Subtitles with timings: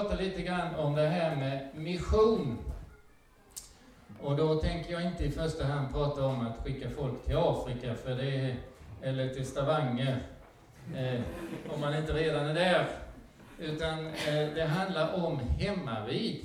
[0.00, 2.58] prata lite grann om det här med mission.
[4.22, 7.94] Och då tänker jag inte i första hand prata om att skicka folk till Afrika,
[7.94, 8.56] för det är,
[9.02, 10.22] eller till Stavanger,
[10.96, 11.20] eh,
[11.74, 12.88] om man inte redan är där.
[13.58, 16.44] Utan eh, det handlar om hemmavid.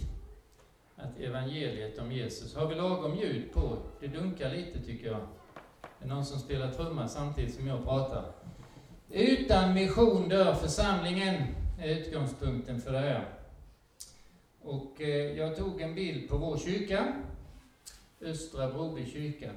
[0.96, 2.56] Att evangeliet om Jesus.
[2.56, 3.78] Har vi lagom ljud på?
[4.00, 5.22] Det dunkar lite tycker jag.
[6.00, 8.24] Det är någon som spelar trumma samtidigt som jag pratar.
[9.10, 11.36] Utan mission dör församlingen,
[11.80, 13.41] är utgångspunkten för det här.
[14.64, 17.14] Och eh, jag tog en bild på vår kyrka,
[18.22, 19.52] Östra Broby kyrka.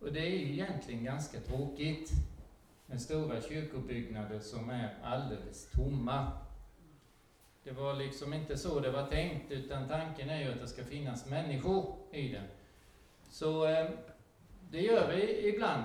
[0.00, 2.10] Och det är ju egentligen ganska tråkigt
[2.86, 6.32] med stora kyrkobyggnader som är alldeles tomma.
[7.64, 10.84] Det var liksom inte så det var tänkt, utan tanken är ju att det ska
[10.84, 12.44] finnas människor i den.
[13.30, 13.90] Så eh,
[14.70, 15.82] det gör vi ibland,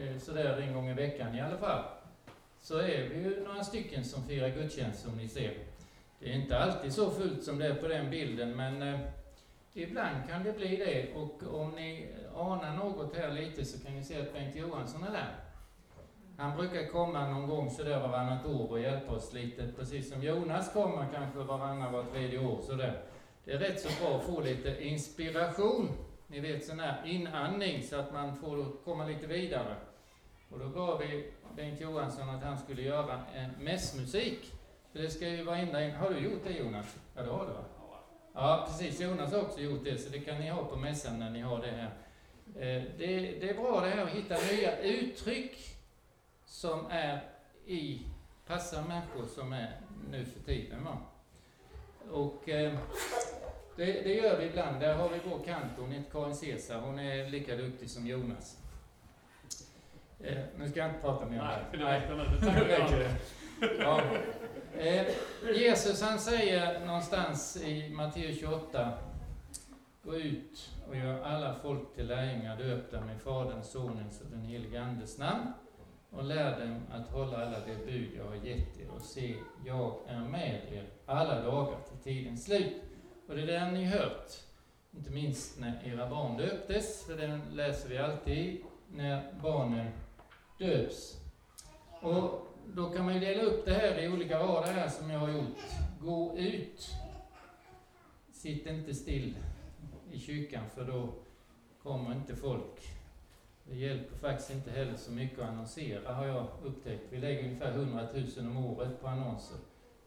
[0.00, 1.84] eh, sådär en gång i veckan i alla fall.
[2.60, 5.67] Så är vi ju några stycken som firar gudstjänst som ni ser.
[6.18, 9.00] Det är inte alltid så fullt som det är på den bilden, men eh,
[9.74, 11.14] ibland kan det bli det.
[11.14, 15.12] Och om ni anar något här lite så kan ni se att Bengt Johansson är
[15.12, 15.34] där.
[16.36, 20.72] Han brukar komma någon gång sådär varannat år och hjälpa oss lite, precis som Jonas
[20.72, 23.02] kommer kanske varannan, var tredje år sådär.
[23.44, 25.88] Det är rätt så bra att få lite inspiration,
[26.26, 29.76] ni vet sån här inandning så att man får komma lite vidare.
[30.50, 34.52] Och då gav vi Bengt Johansson att han skulle göra en mässmusik.
[34.98, 35.94] För det ska ju vara in.
[35.94, 36.96] Har du gjort det Jonas?
[37.14, 37.64] Ja, det har du va?
[38.34, 39.00] Ja, precis.
[39.00, 41.58] Jonas har också gjort det, så det kan ni ha på mässan när ni har
[41.58, 41.90] det här.
[42.46, 45.76] Eh, det, det är bra det här att hitta nya uttryck
[46.46, 47.20] som är
[47.66, 48.02] i,
[48.46, 50.84] passar människor som är nu för tiden.
[50.84, 50.98] Va?
[52.10, 52.78] Och eh,
[53.76, 54.80] det, det, gör vi ibland.
[54.80, 56.80] Där har vi vår kantor, hon heter Karin Caesar.
[56.80, 58.58] Hon är lika duktig som Jonas.
[60.20, 61.78] Eh, nu ska jag inte prata mer om det.
[61.78, 63.08] Nej, det räcker.
[63.80, 64.00] Ja.
[64.80, 65.06] Eh,
[65.54, 68.92] Jesus han säger någonstans i Matteus 28,
[70.02, 74.40] gå ut och gör alla folk till lärjungar, döp dem i Faderns, Sonens och den
[74.40, 75.52] helige Andes namn
[76.10, 79.34] och lär dem att hålla alla de bud jag har gett er och se,
[79.66, 82.82] jag är med er alla dagar till tidens slut.
[83.28, 84.32] Och det är det ni hört,
[84.90, 89.90] inte minst när era barn döptes, för den läser vi alltid när barnen
[90.58, 91.16] döps.
[92.00, 95.18] Och då kan man ju dela upp det här i olika rader här som jag
[95.18, 95.58] har gjort.
[96.00, 96.90] Gå ut.
[98.32, 99.34] Sitt inte still
[100.12, 101.14] i kyrkan för då
[101.82, 102.98] kommer inte folk.
[103.64, 107.04] Det hjälper faktiskt inte heller så mycket att annonsera har jag upptäckt.
[107.10, 109.58] Vi lägger ungefär 100 000 om året på annonser.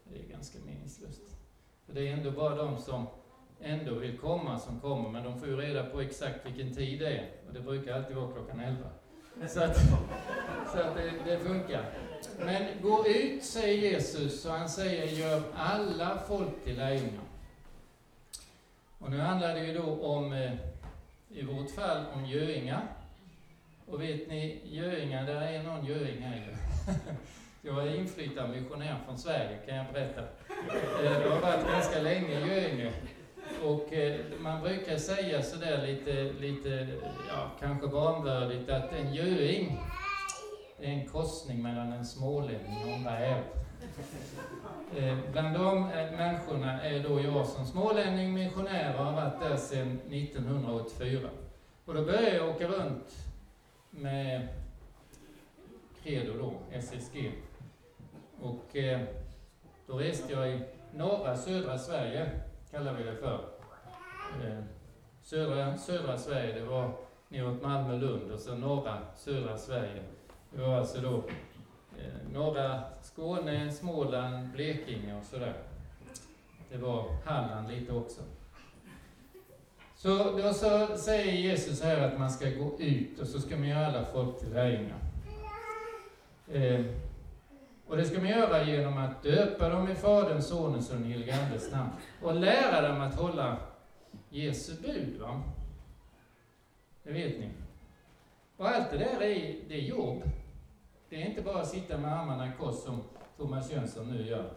[0.04, 1.36] Det är ganska meningslöst.
[1.86, 3.06] För det är ändå bara de som
[3.60, 7.06] ändå vill komma som kommer, men de får ju reda på exakt vilken tid det
[7.06, 7.30] är.
[7.48, 8.78] Och det brukar alltid vara klockan 11.
[9.48, 9.76] Så att,
[10.72, 11.84] så att det, det, funkar.
[12.44, 17.22] Men gå ut, säger Jesus, och han säger gör alla folk till lärjungar.
[18.98, 20.52] Och nu handlar det ju då om, eh,
[21.28, 22.80] i vårt fall, om Göinga.
[23.86, 26.56] Och vet ni, göingar, där är någon Göing här ju.
[27.68, 30.20] Jag är inflyttad missionär från Sverige, kan jag berätta.
[31.02, 32.92] Eh, jag har varit ganska länge i Göinge.
[33.64, 36.88] Och eh, man brukar säga sådär lite, lite
[37.28, 39.78] ja, kanske vanvördigt att en göing
[40.82, 43.44] är en korsning mellan en smålänning och en räv.
[44.96, 49.56] Eh, bland de eh, människorna är då jag som smålänning missionär och har varit där
[49.56, 51.28] sedan 1984.
[51.84, 53.26] Och då började jag åka runt
[53.90, 54.48] med
[56.02, 57.32] Credo då, SSG.
[58.40, 59.00] Och eh,
[59.86, 60.60] då reste jag i
[60.94, 62.30] norra södra Sverige,
[62.70, 63.44] kallar vi det för.
[64.44, 64.64] Eh,
[65.22, 66.90] södra, södra Sverige, det var
[67.28, 70.02] neråt Malmö, Lund och så norra, södra Sverige.
[70.54, 71.16] Det var alltså då
[71.98, 75.54] eh, norra Skåne, Småland, Blekinge och sådär.
[76.70, 78.20] Det var Halland lite också.
[79.96, 83.68] Så då så säger Jesus här att man ska gå ut och så ska man
[83.68, 84.98] göra alla folk till lärjungar.
[86.52, 86.84] Eh,
[87.86, 91.42] och det ska man göra genom att döpa dem i Faderns, Sonens och den helige
[91.44, 91.90] Andes namn
[92.22, 93.56] och lära dem att hålla
[94.30, 95.20] Jesu bud.
[95.20, 95.42] Va?
[97.02, 97.50] Det vet ni.
[98.56, 100.22] Och allt det där är, det är jobb.
[101.12, 103.02] Det är inte bara att sitta med armarna i kors som
[103.36, 104.52] Thomas Jönsson nu gör.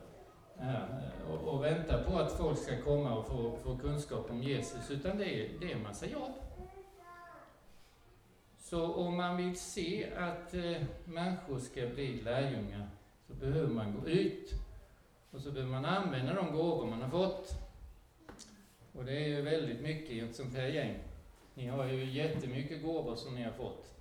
[1.30, 5.18] Och, och vänta på att folk ska komma och få, få kunskap om Jesus, utan
[5.18, 6.32] det är, det är en massa jobb.
[8.58, 12.90] Så om man vill se att eh, människor ska bli lärjungar
[13.28, 14.52] så behöver man gå ut
[15.32, 17.50] och så behöver man använda de gåvor man har fått.
[18.94, 20.98] Och det är ju väldigt mycket i ett sånt här gäng.
[21.54, 23.95] Ni har ju jättemycket gåvor som ni har fått.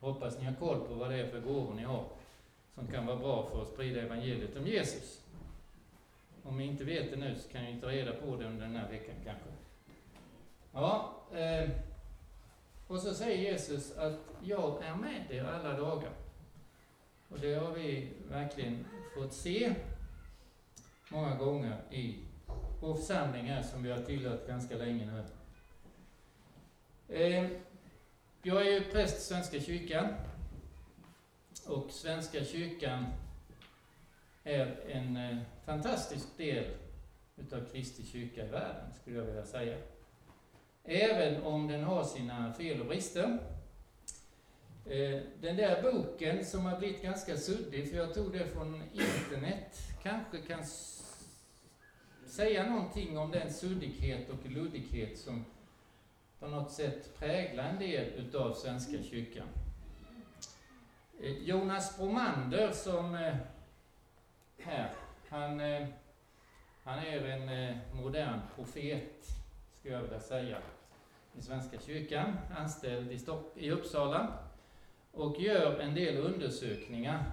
[0.00, 2.04] Hoppas ni har koll på vad det är för gåvor ni har
[2.74, 5.20] som kan vara bra för att sprida evangeliet om Jesus.
[6.42, 8.76] Om ni inte vet det nu så kan ni ta reda på det under den
[8.76, 9.48] här veckan kanske.
[10.72, 11.70] Ja, eh,
[12.86, 16.10] och så säger Jesus att jag är med er alla dagar.
[17.28, 18.84] Och det har vi verkligen
[19.14, 19.74] fått se
[21.08, 22.18] många gånger i
[22.80, 25.24] vår församling här som vi har tillhört ganska länge nu.
[27.14, 27.50] Eh,
[28.48, 30.14] jag är ju präst i Svenska kyrkan.
[31.66, 33.06] Och Svenska kyrkan
[34.44, 36.64] är en eh, fantastisk del
[37.36, 39.78] utav Kristi kyrka i världen, skulle jag vilja säga.
[40.84, 43.38] Även om den har sina fel och brister.
[44.86, 49.78] Eh, den där boken som har blivit ganska suddig, för jag tog det från internet,
[50.02, 50.64] kanske kan
[52.26, 55.44] säga någonting om den suddighet och luddighet som
[56.40, 59.46] på något sätt präglar en del utav Svenska kyrkan.
[61.20, 63.34] Eh, Jonas Bromander som eh,
[64.58, 64.90] här,
[65.28, 65.60] han,
[66.84, 69.26] han är en modern profet,
[69.72, 70.58] skulle jag vilja säga,
[71.38, 74.38] i Svenska kyrkan, anställd i, Stock i Uppsala
[75.12, 77.24] och gör en del undersökningar.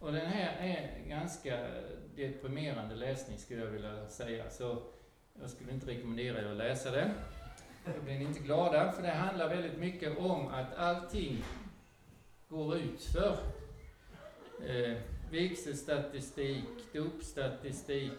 [0.00, 1.66] Och den här är ganska
[2.16, 4.82] deprimerande läsning skulle jag vilja säga, så
[5.40, 7.10] jag skulle inte rekommendera er att läsa den.
[7.94, 11.44] Då blir ni inte glada, för det handlar väldigt mycket om att allting
[12.48, 13.38] går ut för
[14.66, 14.96] eh,
[15.30, 18.12] vigselstatistik, dopstatistik,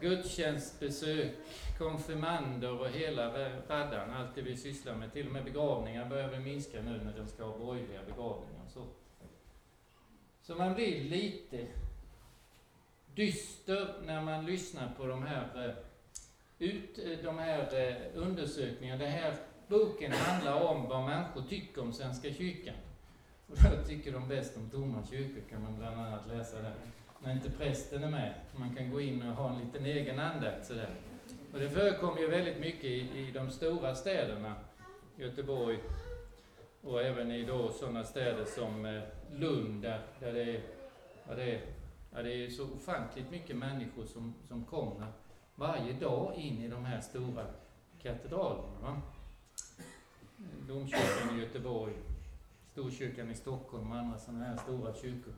[0.00, 1.32] gudstjänstbesök,
[1.78, 5.12] konfirmander och hela raddan, allt det vi sysslar med.
[5.12, 8.70] Till och med begravningar börjar vi minska nu när de ska ha borgerliga begravningar och
[8.70, 8.86] så.
[10.42, 11.66] Så man blir lite
[13.14, 15.74] dyster när man lyssnar på de här, eh,
[16.60, 19.02] ut, eh, de här eh, undersökningarna.
[19.02, 19.34] Den här
[19.68, 22.74] boken handlar om vad människor tycker om Svenska kyrkan.
[23.46, 26.74] Och då tycker de bäst om tomma kyrkor, kan man bland annat läsa där.
[27.22, 28.34] När inte prästen är med.
[28.56, 30.90] Man kan gå in och ha en liten egen andakt sådär.
[31.52, 34.54] Och det förekommer ju väldigt mycket i, i de stora städerna,
[35.16, 35.78] Göteborg,
[36.82, 39.02] och även i då sådana städer som eh,
[39.32, 40.60] Lund, där, där det, är,
[41.28, 41.60] ja, det, är,
[42.14, 45.06] ja, det är så ofantligt mycket människor som, som kommer
[45.60, 47.46] varje dag in i de här stora
[48.02, 48.80] katedralerna.
[48.82, 49.00] Va?
[50.68, 51.92] Domkyrkan i Göteborg,
[52.72, 55.34] Storkyrkan i Stockholm och andra sådana här stora kyrkor.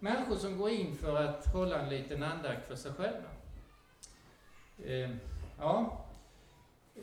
[0.00, 3.28] Människor som går in för att hålla en liten andakt för sig själva.
[4.84, 5.10] Eh,
[5.58, 6.04] ja.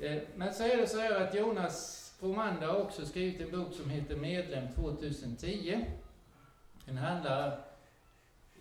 [0.01, 3.74] Eh, men så är det så här att Jonas Bromander har också skrivit en bok
[3.74, 5.86] som heter Medlem 2010.
[6.86, 7.59] Den handlar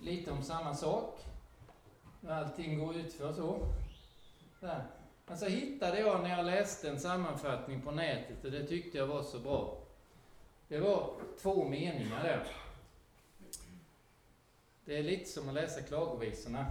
[0.00, 1.20] lite om samma sak.
[2.28, 3.66] Allting går ut för så.
[4.60, 4.86] Där.
[5.26, 9.06] Men så hittade jag när jag läste en sammanfattning på nätet och det tyckte jag
[9.06, 9.78] var så bra.
[10.68, 12.46] Det var två meningar där.
[14.84, 16.66] Det är lite som att läsa klagovisorna.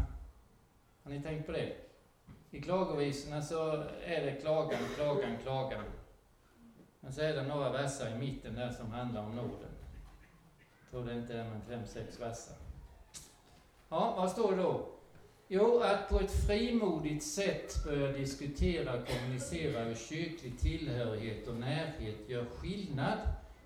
[1.04, 1.76] Har ni tänkt på det?
[2.52, 3.72] I klagovisorna så
[4.06, 5.84] är det klagan, klagan, klagan.
[7.00, 9.72] Men så är det några verser i mitten där som handlar om nåden.
[10.82, 12.56] Jag tror det inte är men fem, sex verser.
[13.90, 14.99] Ja, vad står det då?
[15.52, 22.30] Jo, att på ett frimodigt sätt börja diskutera och kommunicera hur kyrklig tillhörighet och närhet
[22.30, 23.18] gör skillnad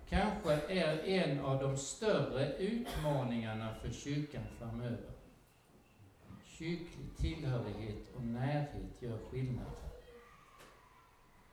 [0.08, 5.10] kanske är en av de större utmaningarna för kyrkan framöver.
[6.44, 9.72] Kyrklig tillhörighet och närhet gör skillnad.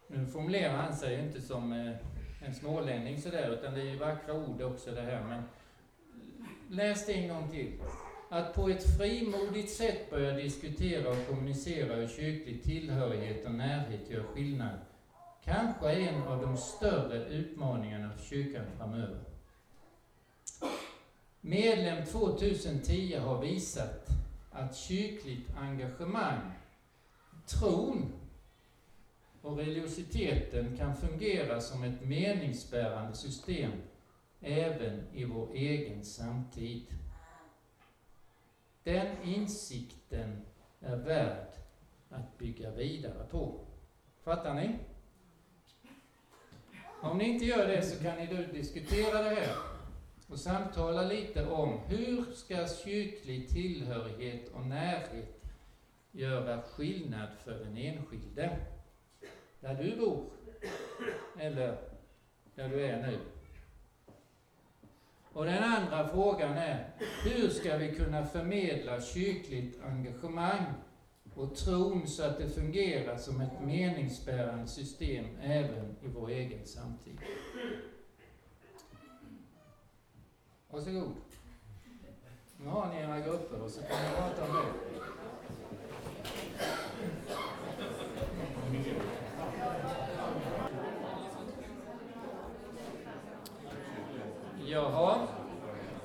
[0.07, 1.95] Nu formulerar han sig inte som eh,
[2.47, 5.43] en smålänning sådär, utan det är ju vackra ord också det här, men
[6.69, 7.71] läs det en gång till.
[8.33, 14.23] Att på ett frimodigt sätt börja diskutera och kommunicera hur kyrklig tillhörighet och närhet gör
[14.23, 14.79] skillnad
[15.43, 19.19] kanske är en av de större utmaningarna för kyrkan framöver.
[21.41, 24.07] Medlem 2010 har visat
[24.51, 26.51] att kyrkligt engagemang,
[27.45, 28.13] tron
[29.41, 33.71] och religiositeten kan fungera som ett meningsbärande system
[34.41, 37.00] även i vår egen samtid.
[38.83, 40.41] Den insikten
[40.79, 41.47] är värd
[42.09, 43.59] att bygga vidare på.
[44.23, 44.75] Fattar ni?
[47.01, 49.55] Om ni inte gör det så kan ni då diskutera det här
[50.27, 55.43] och samtala lite om hur ska kyrklig tillhörighet och närhet
[56.11, 58.59] göra skillnad för den enskilde?
[59.59, 60.25] Där du bor,
[61.39, 61.77] eller
[62.55, 63.19] där du är nu.
[65.33, 66.89] Och den andra frågan är,
[67.23, 70.65] hur ska vi kunna förmedla kyrkligt engagemang
[71.35, 77.17] och tron så att det fungerar som ett meningsbärande system även i vår egen samtid.
[80.69, 81.11] Varsågod.
[82.57, 85.01] Nu har ni era grupper och så kan ni prata om det.
[94.71, 95.17] Jaha.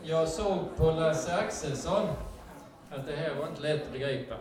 [0.03, 2.07] Jag såg på Lasse Axelsson
[2.91, 4.35] att det här var inte lätt att begripa.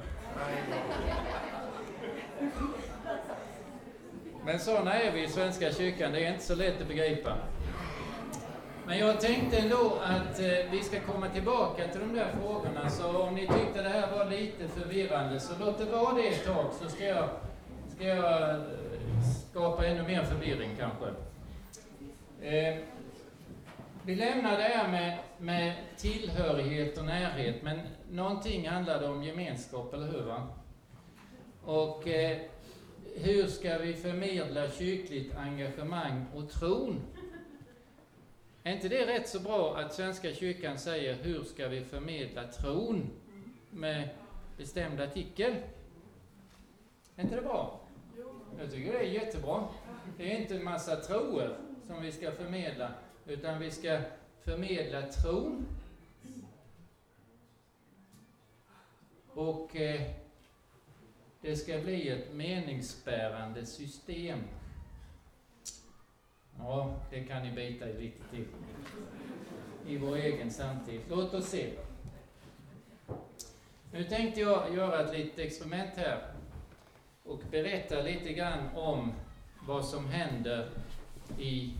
[4.45, 7.37] Men sådana är vi i Svenska kyrkan, det är inte så lätt att begripa.
[8.87, 13.21] Men jag tänkte ändå att eh, vi ska komma tillbaka till de där frågorna, så
[13.21, 16.65] om ni tyckte det här var lite förvirrande, så låt det vara det ett tag,
[16.81, 17.29] så ska jag,
[17.95, 18.61] ska jag eh,
[19.51, 21.05] skapa ännu mer förvirring kanske.
[22.41, 22.75] Eh,
[24.05, 27.79] vi lämnar det här med, med tillhörighet och närhet, men
[28.11, 30.21] någonting handlade om gemenskap, eller hur?
[30.21, 30.47] Va?
[31.63, 32.37] Och eh,
[33.15, 37.01] hur ska vi förmedla kyrkligt engagemang och tron?
[38.63, 43.09] Är inte det rätt så bra att Svenska kyrkan säger hur ska vi förmedla tron
[43.69, 44.09] med
[44.57, 45.55] bestämd artikel?
[47.15, 47.79] Är inte det bra?
[48.59, 49.67] Jag tycker det är jättebra.
[50.17, 51.57] Det är inte en massa troer
[51.87, 52.91] som vi ska förmedla,
[53.25, 54.01] utan vi ska
[54.43, 55.65] förmedla tron.
[59.33, 60.01] Och eh,
[61.41, 64.39] det ska bli ett meningsbärande system.
[66.59, 68.45] Ja, det kan ni bita i lite till.
[69.87, 71.01] I vår egen samtid.
[71.09, 71.73] Låt oss se.
[73.91, 76.33] Nu tänkte jag göra ett litet experiment här
[77.23, 79.13] och berätta lite grann om
[79.67, 80.69] vad som händer
[81.39, 81.73] i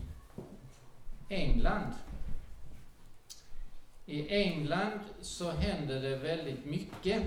[1.28, 1.92] England.
[4.06, 7.22] I England så händer det väldigt mycket.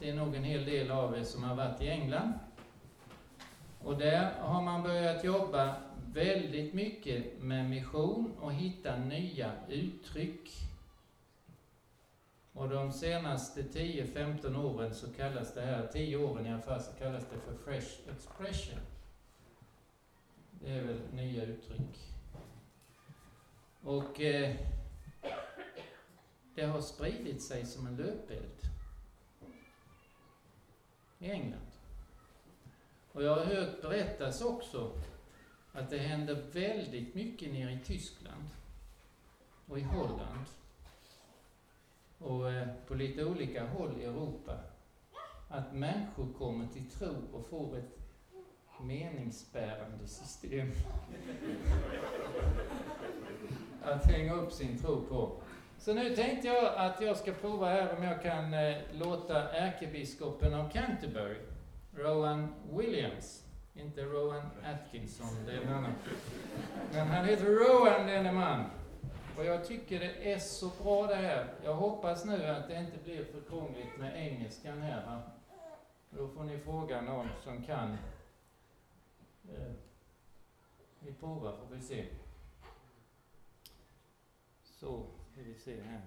[0.00, 2.32] Det är nog en hel del av er som har varit i England.
[3.82, 5.74] Och där har man börjat jobba
[6.12, 10.50] väldigt mycket med mission och hitta nya uttryck.
[12.52, 16.92] Och de senaste 10-15 åren så kallas det här, 10 åren i alla fall, så
[16.92, 18.80] kallas det för fresh expression.
[20.50, 22.13] Det är väl nya uttryck.
[23.84, 24.56] Och eh,
[26.54, 28.70] det har spridit sig som en löpeld
[31.18, 31.60] i England.
[33.12, 34.92] Och jag har hört berättas också
[35.72, 38.48] att det händer väldigt mycket nere i Tyskland
[39.66, 40.46] och i Holland
[42.18, 44.60] och eh, på lite olika håll i Europa.
[45.48, 47.98] Att människor kommer till tro och får ett
[48.80, 50.72] meningsbärande system
[53.84, 55.32] att hänga upp sin tro på.
[55.78, 60.54] Så nu tänkte jag att jag ska prova här om jag kan eh, låta ärkebiskopen
[60.54, 61.38] av Canterbury,
[61.96, 65.92] Rowan Williams, inte Rowan Atkinson, det är en annan.
[66.92, 68.64] Men han heter Rowan denne man.
[69.38, 71.54] Och jag tycker det är så bra det här.
[71.64, 75.06] Jag hoppas nu att det inte blir för krångligt med engelskan här.
[75.06, 75.22] Va?
[76.10, 77.96] Då får ni fråga någon som kan.
[79.48, 79.72] Eh,
[81.00, 82.04] vi provar får vi se.
[84.84, 86.00] Så, ska vi se här.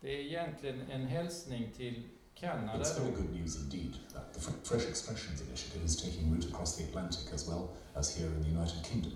[0.00, 2.08] Det är egentligen en hälsning till.
[2.40, 6.84] It's very good news indeed that the Fresh Expressions initiative is taking root across the
[6.84, 9.12] Atlantic as well as here in the United Kingdom.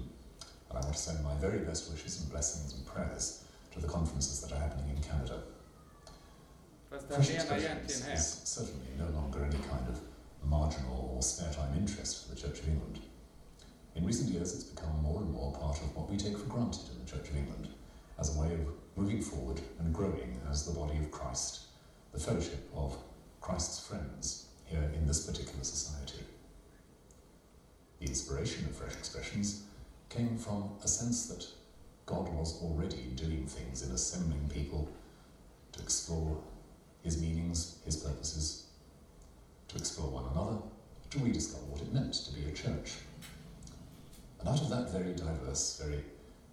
[0.69, 3.89] And I want to send my very best wishes and blessings and prayers to the
[3.89, 5.43] conferences that are happening in Canada.
[7.09, 10.01] Fresh Expressions is certainly no longer any kind of
[10.45, 13.01] marginal or spare time interest for the Church of England.
[13.97, 16.89] In recent years, it's become more and more part of what we take for granted
[16.93, 17.69] in the Church of England
[18.19, 18.61] as a way of
[18.97, 21.63] moving forward and growing as the body of Christ,
[22.13, 22.97] the fellowship of
[23.41, 26.25] Christ's friends here in this particular society.
[27.99, 29.65] The inspiration of Fresh Expressions
[30.09, 31.47] came from a sense that
[32.07, 34.89] God was already doing things in assembling people
[35.73, 36.39] to explore
[37.03, 38.67] his meanings, his purposes,
[39.69, 40.59] to explore one another,
[41.11, 42.95] to rediscover what it meant to be a church.
[44.41, 46.03] And out of that very diverse, very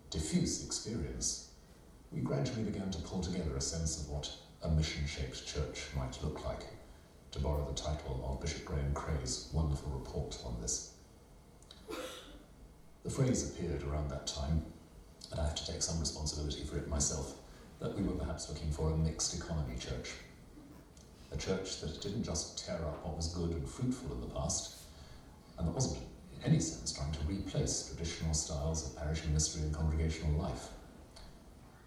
[0.10, 1.52] diffuse experience,
[2.12, 4.30] we gradually began to pull together a sense of what
[4.64, 6.66] a mission shaped church might look like,
[7.32, 10.96] to borrow the title of Bishop Graham Cray's wonderful report on this.
[13.04, 14.66] The phrase appeared around that time,
[15.32, 17.36] and I have to take some responsibility for it myself,
[17.80, 20.12] that we were perhaps looking for a mixed economy church.
[21.32, 24.76] A church that didn't just tear up what was good and fruitful in the past,
[25.58, 26.00] and that wasn't
[26.46, 30.70] any sense trying to replace traditional styles of parish ministry and congregational life,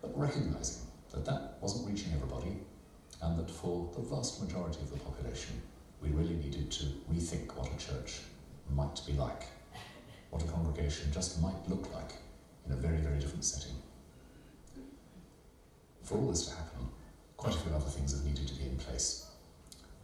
[0.03, 2.57] but recognizing that that wasn't reaching everybody,
[3.23, 5.61] and that for the vast majority of the population,
[6.03, 8.21] we really needed to rethink what a church
[8.75, 9.45] might be like,
[10.31, 12.13] what a congregation just might look like
[12.67, 13.75] in a very, very different setting.
[16.03, 16.89] For all this to happen,
[17.37, 19.30] quite a few other things have needed to be in place.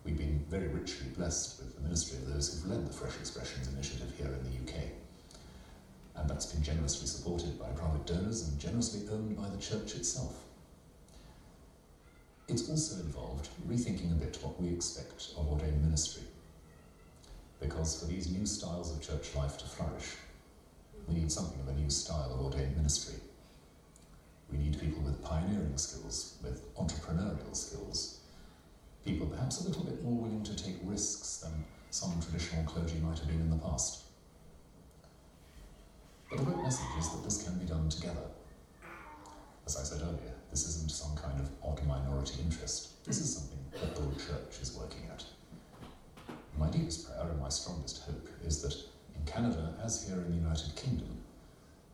[0.07, 3.67] We've been very richly blessed with the ministry of those who've led the Fresh Expressions
[3.67, 4.85] initiative here in the UK.
[6.15, 10.45] and that's been generously supported by private donors and generously owned by the church itself.
[12.49, 16.23] It's also involved rethinking a bit what we expect of ordained ministry.
[17.61, 20.15] Because for these new styles of church life to flourish,
[21.09, 23.17] we need something of a new style of ordained ministry.
[24.53, 28.21] We need people with pioneering skills, with entrepreneurial skills,
[29.07, 33.19] people perhaps a little bit more willing to take risks than some traditional clergy might
[33.19, 34.03] have been in the past.
[36.29, 38.27] But the great message is that this can be done together.
[39.65, 43.05] As I said earlier, this isn't some kind of odd minority interest.
[43.05, 45.25] This is something that the whole church is working at.
[46.59, 48.75] My deepest prayer and my strongest hope is that
[49.15, 51.17] in Canada, as here in the United Kingdom,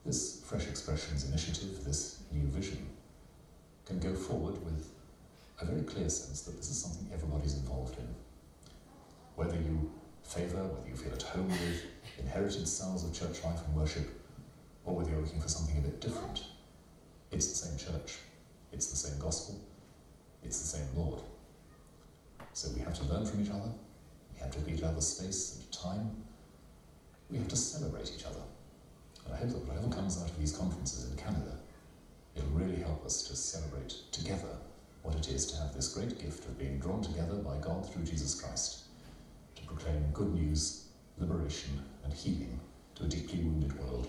[0.06, 2.88] this Fresh Expressions initiative, this new vision,
[3.84, 4.88] can go forward with
[5.62, 8.08] a very clear sense that this is something everybody's involved in.
[9.36, 9.90] Whether you
[10.24, 11.84] favour, whether you feel at home with
[12.18, 14.08] inherited styles of church life and worship,
[14.84, 16.46] or whether you're looking for something a bit different,
[17.30, 18.18] it's the same church,
[18.72, 19.60] it's the same gospel,
[20.42, 21.22] it's the same Lord.
[22.52, 23.70] So we have to learn from each other,
[24.34, 26.10] we have to give each other space and time,
[27.30, 28.42] we have to celebrate each other.
[29.24, 31.56] And I hope that whatever comes out of these conferences in Canada,
[32.34, 34.56] it'll really help us to celebrate together
[35.02, 38.04] what it is to have this great gift of being drawn together by God through
[38.04, 38.82] Jesus Christ
[39.56, 40.86] to proclaim good news,
[41.18, 42.60] liberation, and healing
[42.94, 44.08] to a deeply wounded world.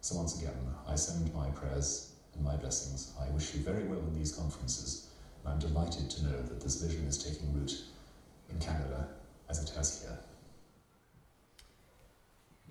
[0.00, 0.56] So, once again,
[0.88, 3.12] I send my prayers and my blessings.
[3.20, 5.08] I wish you very well in these conferences,
[5.44, 7.84] and I'm delighted to know that this vision is taking root
[8.50, 9.08] in Canada
[9.48, 10.18] as it has here.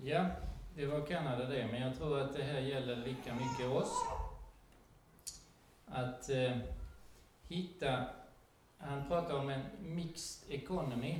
[0.04, 0.26] Ja,
[0.74, 3.92] det var Kanada det, men jag tror att det här gäller lika mycket oss.
[5.92, 6.56] Att eh,
[7.48, 8.04] hitta,
[8.78, 11.18] han pratar om en mixed economy.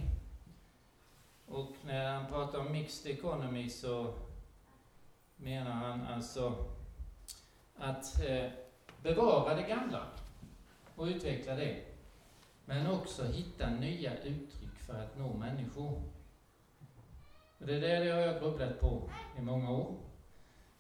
[1.47, 4.15] Och när han pratar om mixed economy så
[5.37, 6.55] menar han alltså
[7.77, 8.51] att eh,
[9.03, 10.07] bevara det gamla
[10.97, 11.85] och utveckla det.
[12.65, 16.03] Men också hitta nya uttryck för att nå människor.
[17.59, 20.12] Och det är det jag har grubblat på i många år.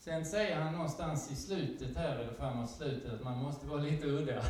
[0.05, 4.07] Sen säger han någonstans i slutet här, eller framåt slutet, att man måste vara lite
[4.07, 4.43] udda.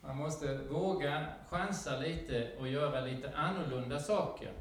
[0.00, 4.52] Man måste våga chansa lite och göra lite annorlunda saker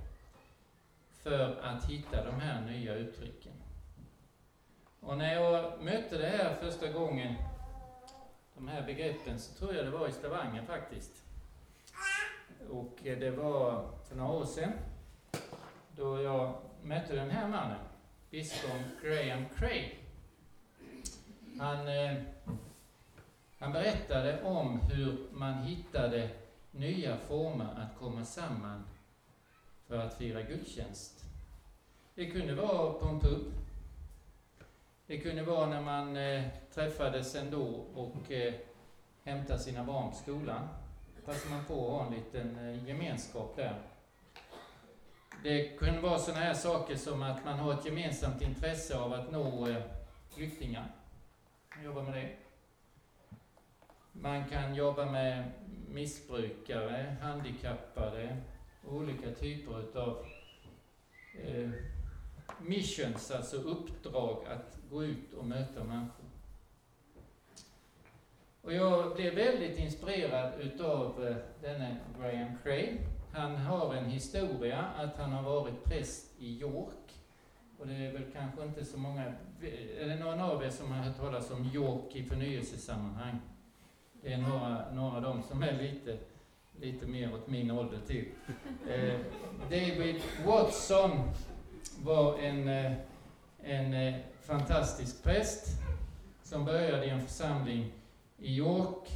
[1.24, 3.52] för att hitta de här nya uttrycken.
[5.00, 7.34] Och när jag mötte det här första gången,
[8.56, 11.24] de här begreppen, så tror jag det var i Stavanger faktiskt.
[12.70, 14.72] Och det var för några år sedan,
[15.96, 17.80] då jag mötte den här mannen,
[18.30, 20.05] biskop Graham Craig.
[21.60, 22.14] Han, eh,
[23.60, 26.30] han berättade om hur man hittade
[26.72, 28.84] nya former att komma samman
[29.88, 31.26] för att fira gudstjänst.
[32.16, 33.54] Det kunde vara på en pub.
[35.08, 38.54] Det kunde vara när man eh, träffades ändå och eh,
[39.24, 40.68] hämtade sina barn på skolan.
[41.26, 43.82] Passade man på att ha en liten eh, gemenskap där.
[45.44, 49.32] Det kunde vara sådana här saker som att man har ett gemensamt intresse av att
[49.32, 49.84] nå eh,
[50.30, 50.92] flyktingar.
[51.84, 52.36] Jobba med det.
[54.12, 55.52] Man kan jobba med
[55.90, 58.38] missbrukare, handikappade,
[58.88, 60.26] olika typer utav
[61.44, 61.70] eh,
[62.62, 66.26] missions, alltså uppdrag att gå ut och möta människor.
[68.62, 73.02] Och jag blev väldigt inspirerad utav eh, denne Graham Craig.
[73.34, 77.22] Han har en historia att han har varit präst i York.
[77.78, 79.34] Och det är väl kanske inte så många,
[80.00, 83.40] är det någon av er som har hört talas om York i förnyelsesammanhang?
[84.22, 86.18] Det är några, några av dem som är lite,
[86.80, 88.26] lite mer åt min ålder till.
[88.90, 89.20] Eh,
[89.70, 91.12] David Watson
[92.00, 92.92] var en, eh,
[93.64, 95.68] en eh, fantastisk präst
[96.44, 97.92] som började i en församling
[98.38, 99.10] i York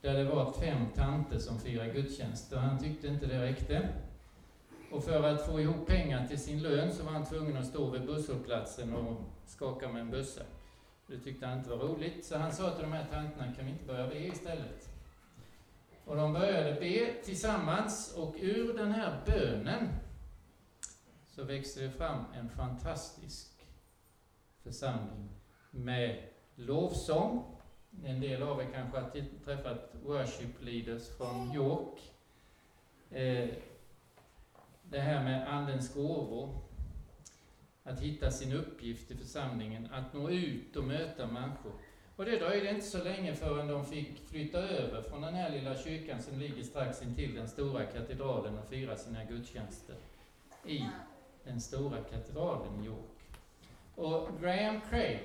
[0.00, 3.88] där det var fem tanter som firade gudstjänst och han tyckte inte det räckte.
[4.90, 7.90] Och för att få ihop pengar till sin lön så var han tvungen att stå
[7.90, 10.42] vid busshållplatsen och skaka med en bössa.
[11.06, 13.70] Det tyckte han inte var roligt, så han sa till de här tanterna, kan vi
[13.70, 14.88] inte börja be istället?
[16.04, 19.88] Och de började be tillsammans och ur den här bönen
[21.26, 23.66] så växte det fram en fantastisk
[24.62, 25.28] församling
[25.70, 26.22] med
[26.54, 27.56] lovsång.
[28.04, 29.10] En del av er kanske har
[29.44, 32.12] träffat worship leaders från York.
[33.10, 33.48] Eh,
[34.90, 36.58] det här med Andens gåvor,
[37.82, 41.72] att hitta sin uppgift i församlingen, att nå ut och möta människor.
[42.16, 45.76] Och det dröjde inte så länge förrän de fick flytta över från den här lilla
[45.76, 49.96] kyrkan som ligger strax intill den stora katedralen och fira sina gudstjänster
[50.66, 50.86] i
[51.44, 53.18] den stora katedralen i York.
[53.94, 55.18] Och Graham Cray,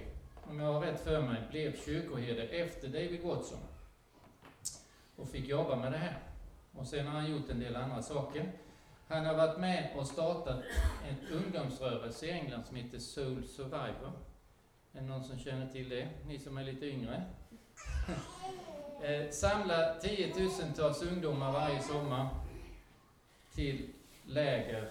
[0.43, 3.59] om jag har rätt för mig, blev kyrkoherde efter David Watson
[5.15, 6.19] och fick jobba med det här.
[6.71, 8.51] Och sen har han gjort en del andra saker.
[9.13, 10.63] Han har varit med och startat
[11.09, 14.11] en ungdomsrörelse i England som heter Soul Survivor.
[14.93, 16.07] Är det någon som känner till det?
[16.27, 17.23] Ni som är lite yngre?
[19.01, 22.29] Samla eh, samlar tiotusentals ungdomar varje sommar
[23.55, 23.89] till
[24.25, 24.89] läger.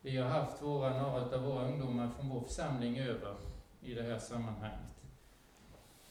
[0.00, 3.34] Vi har haft våra, några av våra ungdomar från vår församling över
[3.82, 4.96] i det här sammanhanget.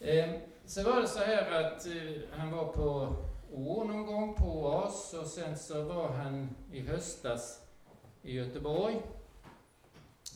[0.00, 0.30] Eh,
[0.64, 3.16] så var det så här att eh, han var på
[3.52, 7.62] år någon gång på OAS och sen så var han i höstas
[8.22, 9.02] i Göteborg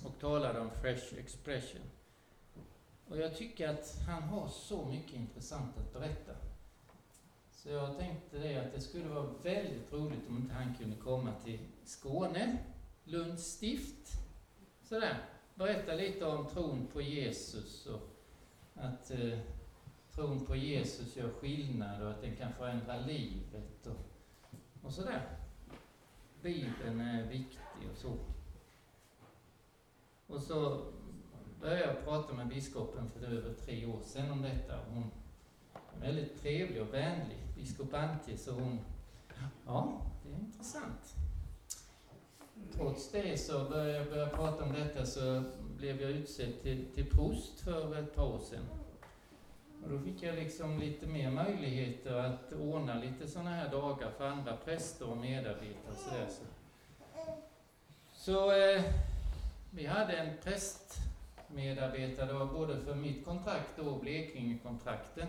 [0.05, 1.83] och talade om Fresh Expression.
[3.09, 6.33] Och jag tycker att han har så mycket intressant att berätta.
[7.51, 11.33] Så jag tänkte det att det skulle vara väldigt roligt om inte han kunde komma
[11.44, 12.59] till Skåne,
[13.05, 14.12] Lunds stift.
[14.83, 15.18] Sådär,
[15.55, 18.01] berätta lite om tron på Jesus och
[18.75, 19.38] att eh,
[20.14, 23.96] tron på Jesus gör skillnad och att den kan förändra livet och,
[24.83, 25.37] och sådär.
[26.42, 28.16] Bibeln är viktig och så.
[30.27, 30.87] Och så
[31.61, 34.79] började jag prata med biskopen för över tre år sedan om detta.
[34.88, 35.11] Hon
[35.96, 38.79] är väldigt trevlig och vänlig, biskop Antje, så hon,
[39.66, 41.14] ja, det är intressant.
[42.73, 45.42] Trots det så började jag börja prata om detta så
[45.77, 48.64] blev jag utsedd till, till prost för ett par år sedan.
[49.83, 54.27] Och då fick jag liksom lite mer möjligheter att ordna lite sådana här dagar för
[54.27, 56.29] andra präster och medarbetare och sådär.
[56.29, 56.45] Så,
[58.12, 58.83] så eh,
[59.71, 65.29] vi hade en prästmedarbetare, det var både för mitt kontrakt och Blekingekontrakten.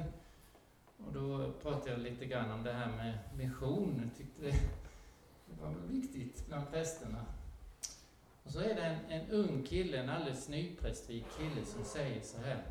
[1.07, 4.01] Och då pratade jag lite grann om det här med mission.
[4.03, 4.51] Jag tyckte det,
[5.45, 7.25] det var viktigt bland prästerna.
[8.43, 12.37] Och så är det en, en ung kille, en alldeles nyprästvig kille som säger så
[12.41, 12.63] här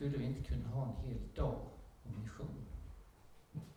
[0.00, 1.60] skulle vi inte kunna ha en hel dag
[2.04, 2.66] om mission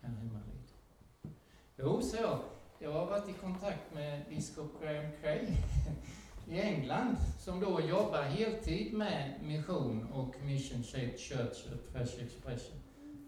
[0.02, 1.34] här hemma vid?
[1.78, 2.40] Jo, så jag.
[2.80, 5.48] Jag har varit i kontakt med biskop Graham Cray
[6.50, 12.80] i England som då jobbar heltid med mission och Mission Shaped Church och Fresh Expression.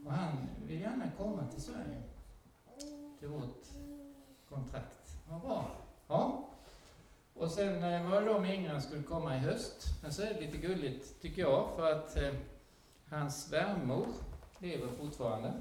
[0.05, 2.01] Och han vill gärna komma till Sverige,
[3.19, 3.65] till vårt
[4.49, 5.17] kontrakt.
[5.29, 5.71] Vad bra.
[6.07, 6.49] Ja.
[7.33, 9.85] Och sen eh, var det då meningen att skulle komma i höst.
[10.01, 12.33] Men så är det lite gulligt, tycker jag, för att eh,
[13.09, 14.07] Hans svärmor
[14.59, 15.53] lever fortfarande.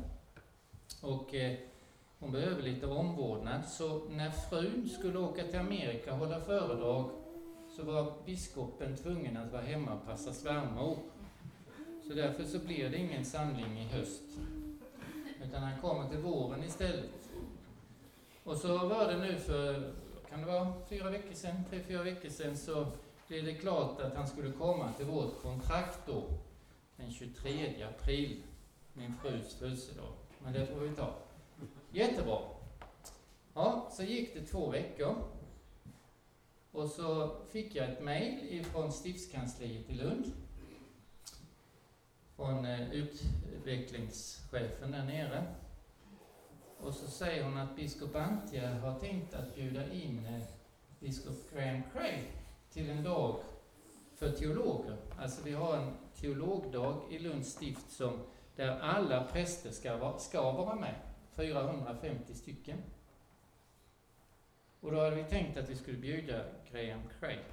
[1.02, 1.58] Och eh,
[2.18, 3.64] hon behöver lite omvårdnad.
[3.64, 7.10] Så när frun skulle åka till Amerika och hålla föredrag
[7.76, 10.96] så var biskopen tvungen att vara hemma och passa svärmor.
[12.08, 14.22] Så därför så blir det ingen samling i höst.
[15.44, 17.30] Utan han kommer till våren istället.
[18.44, 19.92] Och så var det nu för,
[20.30, 22.86] kan det vara fyra veckor sedan, tre, fyra veckor sedan, så
[23.28, 26.22] blev det klart att han skulle komma till vårt kontrakt då
[26.96, 28.42] den 23 april,
[28.92, 30.12] min frus födelsedag.
[30.42, 31.14] Men det får vi ta.
[31.92, 32.38] Jättebra.
[33.54, 35.16] Ja, så gick det två veckor.
[36.72, 40.32] Och så fick jag ett mejl ifrån stiftskansliet i Lund.
[42.36, 45.54] Från eh, utvecklingschefen där nere.
[46.80, 50.42] Och så säger hon att biskop Antje har tänkt att bjuda in eh,
[51.00, 52.22] biskop Graham Cray
[52.70, 53.40] till en dag
[54.16, 54.96] för teologer.
[55.18, 55.92] Alltså vi har en
[56.24, 58.12] teologdag i Lunds stift som,
[58.56, 60.94] där alla präster ska, vara, ska vara med,
[61.36, 62.78] 450 stycken.
[64.80, 67.44] Och då hade vi tänkt att vi skulle bjuda Graham Craig.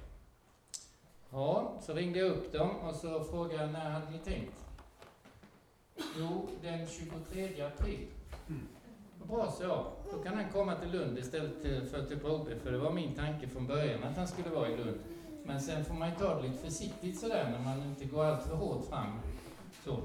[1.30, 4.64] Ja, så ringde jag upp dem och så frågade jag när hade ni tänkt?
[6.18, 8.06] Jo, den 23 april.
[9.28, 9.86] Bra, så.
[10.12, 13.48] Då kan han komma till Lund istället för till Broby, för det var min tanke
[13.48, 15.00] från början att han skulle vara i Lund.
[15.44, 18.42] Men sen får man ju ta det lite försiktigt sådär när man inte går allt
[18.42, 19.20] för hårt fram.
[19.84, 20.00] Så.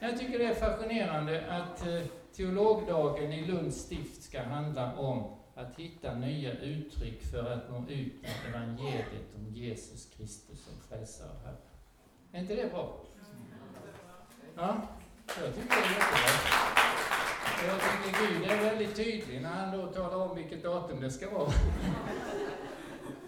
[0.00, 2.02] Jag tycker det är fascinerande att eh,
[2.32, 8.22] teologdagen i Lunds stift ska handla om att hitta nya uttryck för att nå ut
[8.22, 11.56] med evangeliet om Jesus Kristus som frälsare och Herre.
[12.32, 12.96] Är inte det bra?
[14.56, 14.76] Ja,
[15.26, 16.66] jag tycker det är jättebra.
[17.66, 21.30] Jag tycker Gud är väldigt tydlig när han då talar om vilket datum det ska
[21.30, 21.52] vara.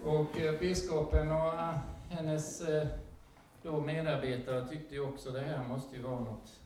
[0.05, 1.77] Och eh, biskopen och eh,
[2.09, 2.87] hennes eh,
[3.63, 6.59] då medarbetare tyckte ju också det här måste ju vara något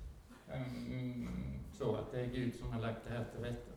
[0.54, 3.72] mm, så att det är Gud som har lagt det här till rätta.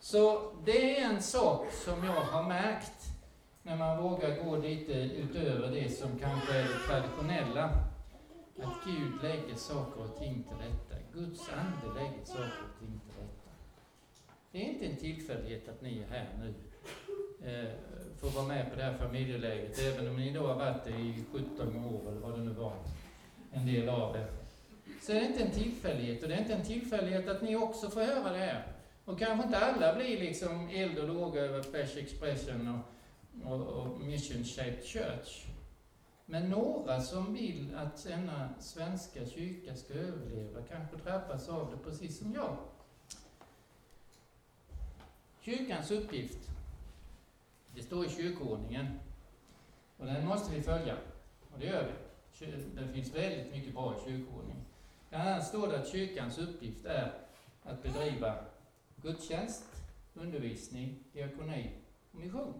[0.00, 3.12] Så det är en sak som jag har märkt
[3.62, 7.64] när man vågar gå lite utöver det som kanske är det traditionella.
[8.62, 10.94] Att Gud lägger saker och ting till rätta.
[11.12, 13.50] Guds ande lägger saker och ting till rätta.
[14.52, 16.54] Det är inte en tillfällighet att ni är här nu
[17.46, 17.68] eh,
[18.20, 21.24] få vara med på det här familjeläget, även om ni då har varit det i
[21.32, 22.72] 17 år eller vad det nu var,
[23.52, 24.26] en del av det.
[25.02, 27.90] Så är det inte en tillfällighet, och det är inte en tillfällighet att ni också
[27.90, 28.66] får höra det här.
[29.04, 32.84] Och kanske inte alla blir liksom eld och låga över Fresh Expression
[33.44, 35.46] och, och, och Mission Shaped Church.
[36.26, 42.18] Men några som vill att denna svenska kyrka ska överleva kanske drabbas av det precis
[42.18, 42.56] som jag.
[45.40, 46.50] Kyrkans uppgift,
[47.74, 48.86] det står i kyrkoordningen.
[49.98, 50.96] Och den måste vi följa.
[51.52, 51.92] Och det gör vi.
[52.74, 54.64] Det finns väldigt mycket bra i kyrkoordningen.
[55.10, 57.12] Bland annat står det att kyrkans uppgift är
[57.62, 58.44] att bedriva
[58.96, 59.64] gudstjänst,
[60.14, 61.70] undervisning, diakoni
[62.12, 62.54] och mission.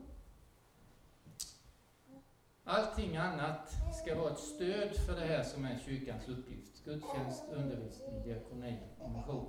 [2.65, 3.73] Allting annat
[4.03, 6.85] ska vara ett stöd för det här som är kyrkans uppgift.
[6.85, 9.49] Gudstjänst, undervisning, diakoni och mission.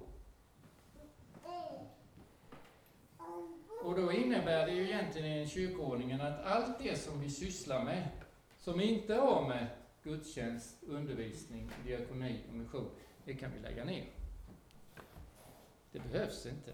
[3.83, 8.09] Och då innebär det ju egentligen i kyrkoordningen att allt det som vi sysslar med,
[8.59, 9.67] som inte har med
[10.03, 12.89] gudstjänst, undervisning, diakoni och mission,
[13.25, 14.05] det kan vi lägga ner.
[15.91, 16.73] Det behövs inte.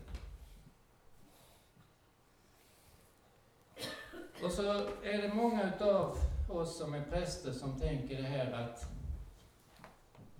[4.43, 4.72] Och så
[5.04, 6.17] är det många utav
[6.50, 8.86] oss som är präster som tänker det här att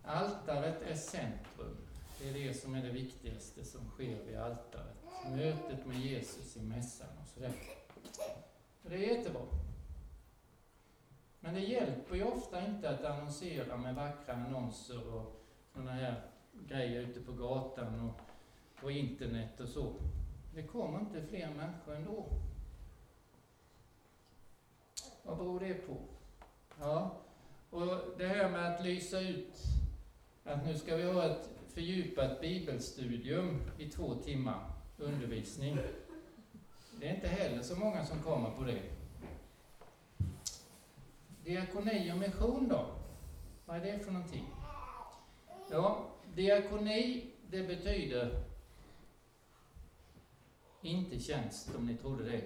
[0.03, 1.77] altaret är centrum.
[2.19, 4.98] Det är det som är det viktigaste som sker vid altaret.
[5.27, 7.53] Mötet med Jesus i mässan och sådär.
[8.84, 9.41] Och det är jättebra.
[11.39, 16.21] Men det hjälper ju ofta inte att annonsera med vackra annonser och sådana här
[16.67, 18.21] grejer ute på gatan och
[18.82, 19.95] på internet och så.
[20.55, 22.25] Det kommer inte fler människor ändå.
[25.23, 25.97] Vad beror det på?
[26.79, 27.17] Ja,
[27.69, 29.58] och det här med att lysa ut
[30.43, 35.77] att nu ska vi ha ett fördjupat bibelstudium i två timmar undervisning.
[36.99, 38.81] Det är inte heller så många som kommer på det.
[41.43, 42.85] Diakoni och mission då?
[43.65, 44.45] Vad är det för någonting?
[45.71, 48.43] Ja, diakoni, det betyder
[50.81, 52.41] inte tjänst, om ni trodde det.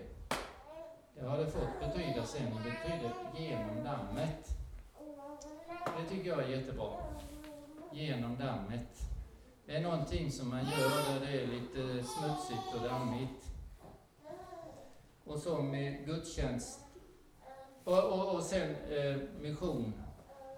[1.15, 4.47] Det har det fått betyda sen, det betyder genom dammet.
[5.97, 6.89] Det tycker jag är jättebra.
[7.91, 9.12] Genom dammet.
[9.65, 13.45] Det är någonting som man gör där det är lite smutsigt och dammigt.
[15.23, 16.79] Och så med gudstjänst.
[17.83, 19.93] Och, och, och sen eh, mission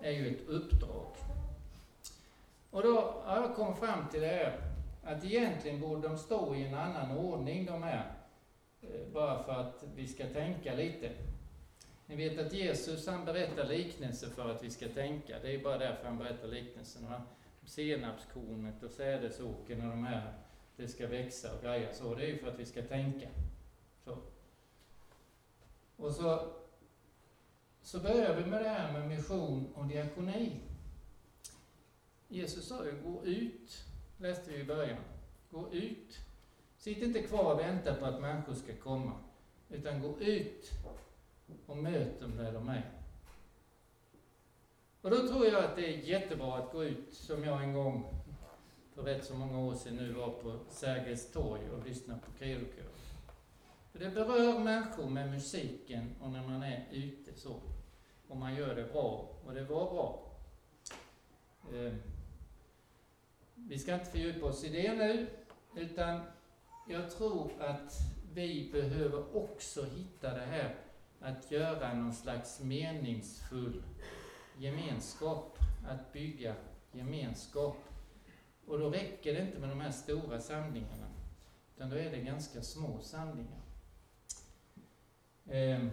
[0.01, 1.15] är ju ett uppdrag.
[2.69, 4.61] Och då har jag kommit fram till det här
[5.03, 8.13] att egentligen borde de stå i en annan ordning de här.
[8.81, 11.11] Eh, bara för att vi ska tänka lite.
[12.05, 15.39] Ni vet att Jesus han berättar liknelser för att vi ska tänka.
[15.41, 17.21] Det är bara därför han berättar liknelserna.
[17.65, 20.34] Senapskornet och sädesåkern och de här,
[20.75, 22.15] det ska växa och greja så.
[22.15, 23.30] Det är ju för att vi ska tänka.
[24.04, 24.17] Så.
[25.97, 26.54] Och så,
[27.82, 30.60] så börjar vi med det här med mission och diakoni.
[32.28, 33.86] Jesus sa ju, gå ut,
[34.17, 34.97] läste vi i början.
[35.51, 36.19] Gå ut.
[36.78, 39.12] Sitt inte kvar och vänta på att människor ska komma,
[39.69, 40.71] utan gå ut
[41.65, 42.94] och möt dem där de är.
[45.05, 48.23] Och då tror jag att det är jättebra att gå ut, som jag en gång
[48.93, 52.89] för rätt så många år sedan nu var på Sergels torg och lyssna på Credokören.
[53.91, 57.61] För det berör människor med musiken och när man är ute så.
[58.27, 60.31] Och man gör det bra, och det var bra.
[61.73, 61.93] Eh,
[63.55, 65.27] vi ska inte fördjupa oss i det nu,
[65.75, 66.21] utan
[66.87, 67.93] jag tror att
[68.33, 70.75] vi behöver också hitta det här
[71.19, 73.83] att göra någon slags meningsfull
[74.57, 76.55] gemenskap, att bygga
[76.91, 77.77] gemenskap.
[78.67, 81.07] Och då räcker det inte med de här stora samlingarna,
[81.75, 83.61] utan då är det ganska små samlingar.
[85.49, 85.89] Ehm,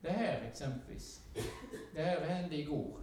[0.00, 1.20] det här exempelvis,
[1.94, 3.00] det här hände igår.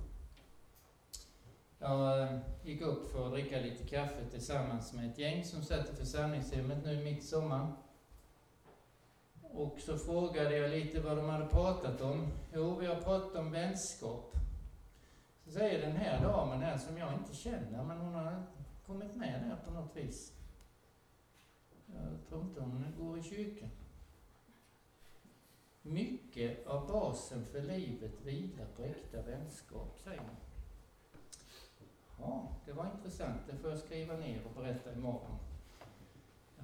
[1.80, 5.94] Jag eh, gick upp för att dricka lite kaffe tillsammans med ett gäng som satt
[5.94, 7.74] i församlingshemmet nu mitt i sommaren.
[9.54, 12.28] Och så frågade jag lite vad de hade pratat om.
[12.54, 14.36] Jo, vi har pratat om vänskap.
[15.46, 18.44] Så säger den här damen här som jag inte känner, men hon har
[18.86, 20.34] kommit med där på något vis.
[21.86, 23.70] Jag tror inte hon går i kyrkan.
[25.82, 30.36] Mycket av basen för livet vilar på äkta vänskap, säger hon.
[32.20, 33.42] Ja, det var intressant.
[33.48, 35.38] Det får jag skriva ner och berätta imorgon.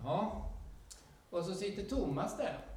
[0.04, 0.52] Ja,
[1.30, 2.76] och så sitter Thomas där.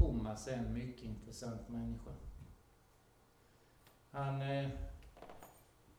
[0.00, 2.10] Thomas är en mycket intressant människa.
[4.10, 4.68] Han eh,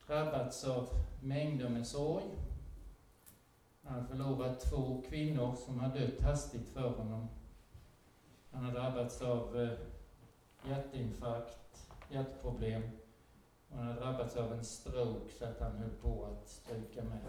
[0.07, 2.25] drabbats av mängder med sorg.
[3.83, 7.27] Han har förlorat två kvinnor som har dött hastigt för honom.
[8.51, 9.77] Han har drabbats av eh,
[10.69, 12.83] hjärtinfarkt, hjärtproblem.
[13.69, 17.19] Och han har drabbats av en stroke så att han höll på att stryka med.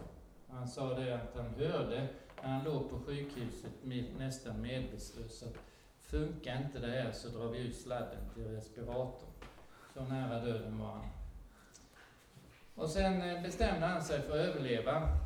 [0.49, 2.09] Han sa det att han hörde
[2.43, 3.73] när han låg på sjukhuset
[4.19, 5.72] nästan medvetslös att
[6.13, 9.31] funkar inte det här så drar vi ut sladden till respiratorn.
[9.95, 11.09] Så nära döden var han.
[12.75, 15.19] Och sen eh, bestämde han sig för att överleva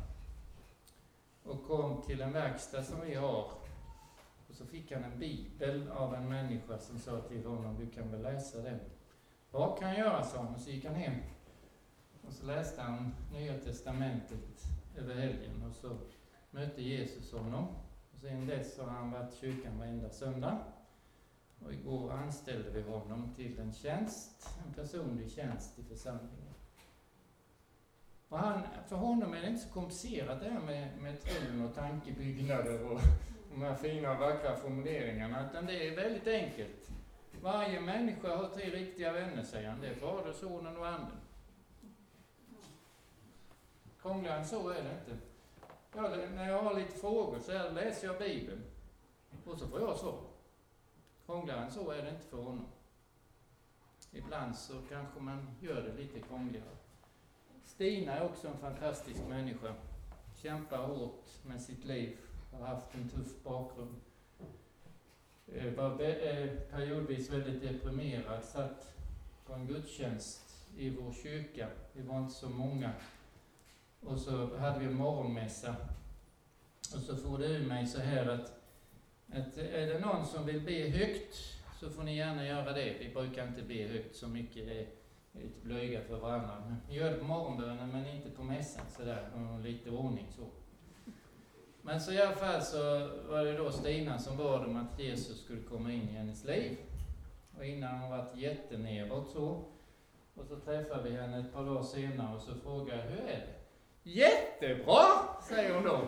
[1.43, 3.51] och kom till en verkstad som vi har.
[4.47, 8.11] Och så fick han en bibel av en människa som sa till honom, du kan
[8.11, 8.79] väl läsa den.
[9.51, 11.15] Vad kan jag göra, sa han, och så gick han hem.
[12.27, 14.63] Och så läste han Nya Testamentet
[14.97, 15.97] över helgen och så
[16.51, 17.67] mötte Jesus honom.
[18.13, 20.59] Och sen dess har han varit i kyrkan varenda söndag.
[21.65, 26.53] Och igår anställde vi honom till en tjänst, en personlig tjänst i församlingen.
[28.29, 31.75] Och han, för honom är det inte så komplicerat det här med, med tron och
[31.75, 32.99] tankebyggnader och
[33.51, 36.89] de här fina vackra formuleringarna, utan det är väldigt enkelt.
[37.41, 39.81] Varje människa har tre riktiga vänner, säger han.
[39.81, 41.17] Det är Fader, Sonen och Anden.
[44.01, 45.25] Krångligare än så är det inte.
[45.95, 46.01] Ja,
[46.35, 48.63] när jag har lite frågor så läser jag Bibeln
[49.45, 50.19] och så får jag svar.
[51.27, 52.65] Krångligare än så är det inte för honom.
[54.11, 56.75] Ibland så kanske man gör det lite krångligare.
[57.65, 59.73] Stina är också en fantastisk människa.
[60.35, 62.17] Kämpar hårt med sitt liv,
[62.51, 63.95] har haft en tuff bakgrund.
[65.47, 68.95] Eh, var eh, periodvis väldigt deprimerad, satt
[69.45, 71.67] på en gudstjänst i vår kyrka.
[71.93, 72.91] Vi var inte så många.
[74.01, 75.75] Och så hade vi en morgonmässa.
[76.95, 78.56] Och så får det ur mig så här att,
[79.31, 81.35] att är det någon som vill be högt
[81.79, 82.95] så får ni gärna göra det.
[82.99, 84.67] Vi brukar inte be högt så mycket
[85.33, 86.77] lite blyga för varandra.
[86.89, 89.29] Vi gör det på morgonbönen men inte på mässan sådär,
[89.63, 90.43] lite ordning så.
[91.81, 92.77] Men så i alla fall så
[93.29, 96.77] var det då Stina som bad om att Jesus skulle komma in i hennes liv.
[97.57, 99.63] Och innan hon varit jätteneråt så.
[100.35, 103.47] Och så träffade vi henne ett par dagar senare och så frågade jag, hur är
[103.47, 103.53] det?
[104.03, 105.03] Jättebra,
[105.47, 106.07] säger hon då.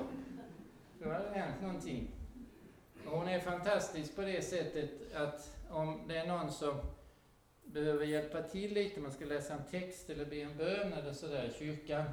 [0.99, 2.18] Då hade det hänt någonting.
[3.05, 6.81] Och hon är fantastisk på det sättet att om det är någon som
[7.63, 11.51] behöver hjälpa till lite, man ska läsa en text eller be en bön eller sådär
[11.55, 12.03] i kyrkan,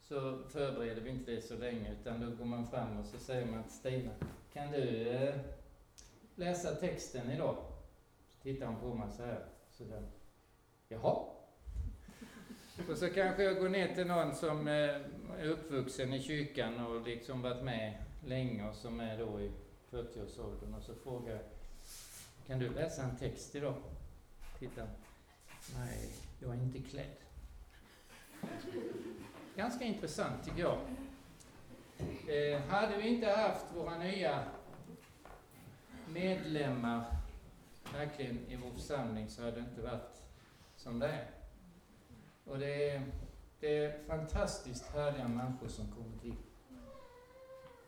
[0.00, 3.46] så förbereder vi inte det så länge, utan då går man fram och så säger
[3.46, 4.10] man till Stina,
[4.52, 5.34] kan du eh,
[6.34, 7.56] läsa texten idag?
[8.32, 10.02] Så tittar hon på mig så här, sådär.
[10.88, 11.24] Jaha?
[12.90, 14.74] Och så kanske jag går ner till någon som eh,
[15.38, 19.50] är uppvuxen i kyrkan och liksom varit med länge och som är då i
[19.92, 21.42] 40-årsåldern och så frågar
[22.46, 23.74] kan du läsa en text idag?
[24.58, 24.86] Titta.
[25.78, 27.16] Nej, jag är inte klädd.
[29.56, 30.78] Ganska intressant tycker jag.
[32.28, 34.44] Eh, hade vi inte haft våra nya
[36.06, 37.04] medlemmar
[37.92, 40.22] verkligen i vår församling så hade det inte varit
[40.76, 41.30] som det är.
[42.44, 43.02] Och det är,
[43.60, 46.36] det är fantastiskt härliga människor som kommer till.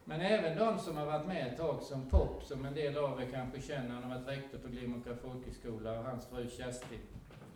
[0.05, 3.23] Men även de som har varit med ett tag, som Pop, som en del av
[3.23, 7.01] er kanske känner, han har varit rektor på Glimåkra folkhögskola och hans fru Kerstin.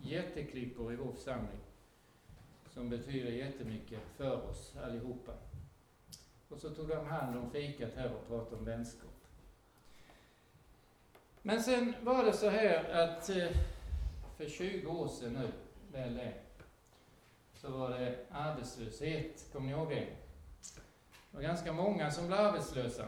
[0.01, 1.59] Jätteklippor i vår församling.
[2.73, 5.31] Som betyder jättemycket för oss allihopa.
[6.49, 9.09] Och så tog de hand om fikat här och pratade om vänskap.
[11.41, 13.47] Men sen var det så här att eh,
[14.37, 15.51] för 20 år sedan nu,
[15.91, 16.33] väl det,
[17.53, 19.45] så var det arbetslöshet.
[19.53, 20.07] Kommer ni ihåg det?
[21.31, 23.05] Det var ganska många som blev arbetslösa.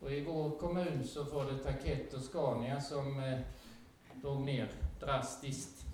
[0.00, 3.38] Och i vår kommun så var det Takett och Scania som eh,
[4.14, 5.86] drog ner drastiskt.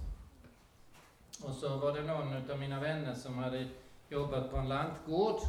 [1.45, 3.69] Och så var det någon av mina vänner som hade
[4.09, 5.41] jobbat på en lantgård.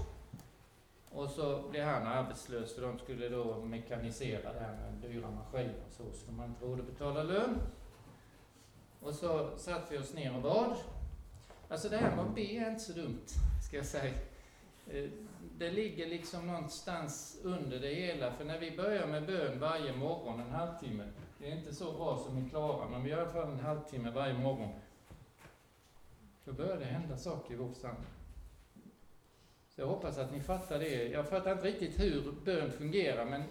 [1.09, 5.75] Och så blev han arbetslös för de skulle då mekanisera det här med dyra maskiner
[5.87, 7.59] och så, så man inte råd att betala lön.
[8.99, 10.77] Och så satt vi oss ner och bad.
[11.69, 13.27] Alltså det här med att be är inte så dumt,
[13.67, 14.13] ska jag säga.
[14.91, 15.09] Eh,
[15.57, 20.39] det ligger liksom någonstans under det hela, för när vi börjar med bön varje morgon
[20.39, 21.03] en halvtimme,
[21.39, 23.59] det är inte så bra som i Klara, men vi gör i alla fall en
[23.59, 24.69] halvtimme varje morgon,
[26.45, 28.09] då börjar det hända saker i vår församling.
[29.69, 31.07] Så jag hoppas att ni fattar det.
[31.07, 33.43] Jag fattar inte riktigt hur bön fungerar, men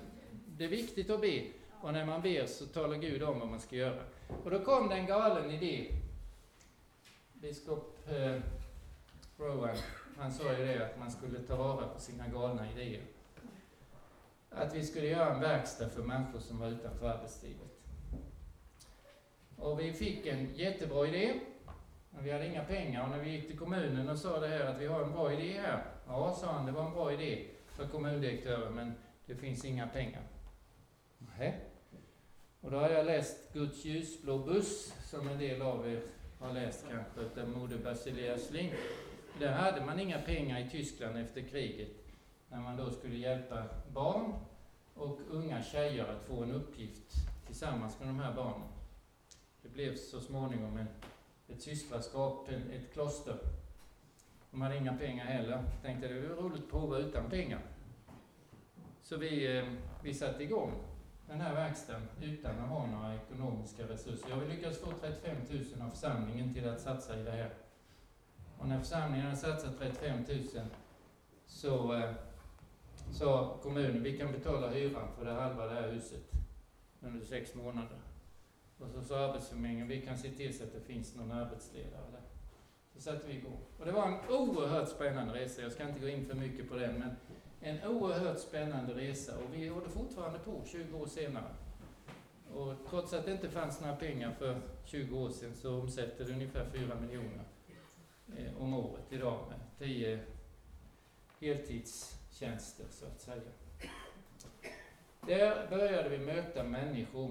[0.47, 1.43] det är viktigt att be.
[1.81, 4.03] Och när man ber så talar Gud om vad man ska göra.
[4.45, 5.87] Och då kom det en galen idé.
[7.33, 8.41] Biskop eh,
[9.39, 9.77] Rowan
[10.19, 13.03] han sa ju det att man skulle ta vara på sina galna idéer.
[14.51, 17.77] Att vi skulle göra en verkstad för människor som var utanför arbetslivet.
[19.57, 21.41] Och vi fick en jättebra idé.
[22.11, 24.65] Men vi hade inga pengar och när vi gick till kommunen och sa det här
[24.65, 25.85] att vi har en bra idé här.
[26.07, 28.95] Ja, sa han, det var en bra idé för kommundirektören men
[29.27, 30.23] det finns inga pengar.
[31.39, 31.61] Nej.
[32.61, 36.03] Och då har jag läst Guds ljusblå buss, som en del av er
[36.39, 38.73] har läst kanske, av Moder Basilia Sling.
[39.39, 41.89] Där hade man inga pengar i Tyskland efter kriget,
[42.49, 44.35] när man då skulle hjälpa barn
[44.95, 47.13] och unga tjejer att få en uppgift
[47.47, 48.69] tillsammans med de här barnen.
[49.63, 50.87] Det blev så småningom en,
[51.49, 53.39] ett systraskap, ett kloster.
[54.51, 55.65] De hade inga pengar heller.
[55.83, 57.61] Tänkte det var roligt att prova utan pengar.
[59.03, 59.65] Så vi, eh,
[60.03, 60.73] vi satte igång
[61.29, 64.29] den här verkstaden utan att ha några ekonomiska resurser.
[64.29, 67.66] Jag har lyckats få 35 000 av församlingen till att satsa i det här.
[68.59, 70.47] Och när församlingen hade satsat 35 000
[71.47, 72.11] så eh,
[73.13, 76.33] sa kommunen, vi kan betala hyran för det halva det här huset
[77.01, 77.99] under sex månader.
[78.79, 82.21] Och så sa Arbetsförmedlingen, vi kan se till så att det finns någon arbetsledare där.
[82.95, 83.61] Så satte vi igång.
[83.79, 86.77] Och det var en oerhört spännande resa, jag ska inte gå in för mycket på
[86.77, 87.11] den, men
[87.61, 91.55] en oerhört spännande resa och vi håller fortfarande på 20 år senare.
[92.55, 96.33] Och trots att det inte fanns några pengar för 20 år sedan så omsätter det
[96.33, 97.45] ungefär 4 miljoner
[98.37, 100.21] eh, om året idag med 10 eh,
[101.41, 103.43] heltidstjänster så att säga.
[105.21, 107.31] Där började vi möta människor.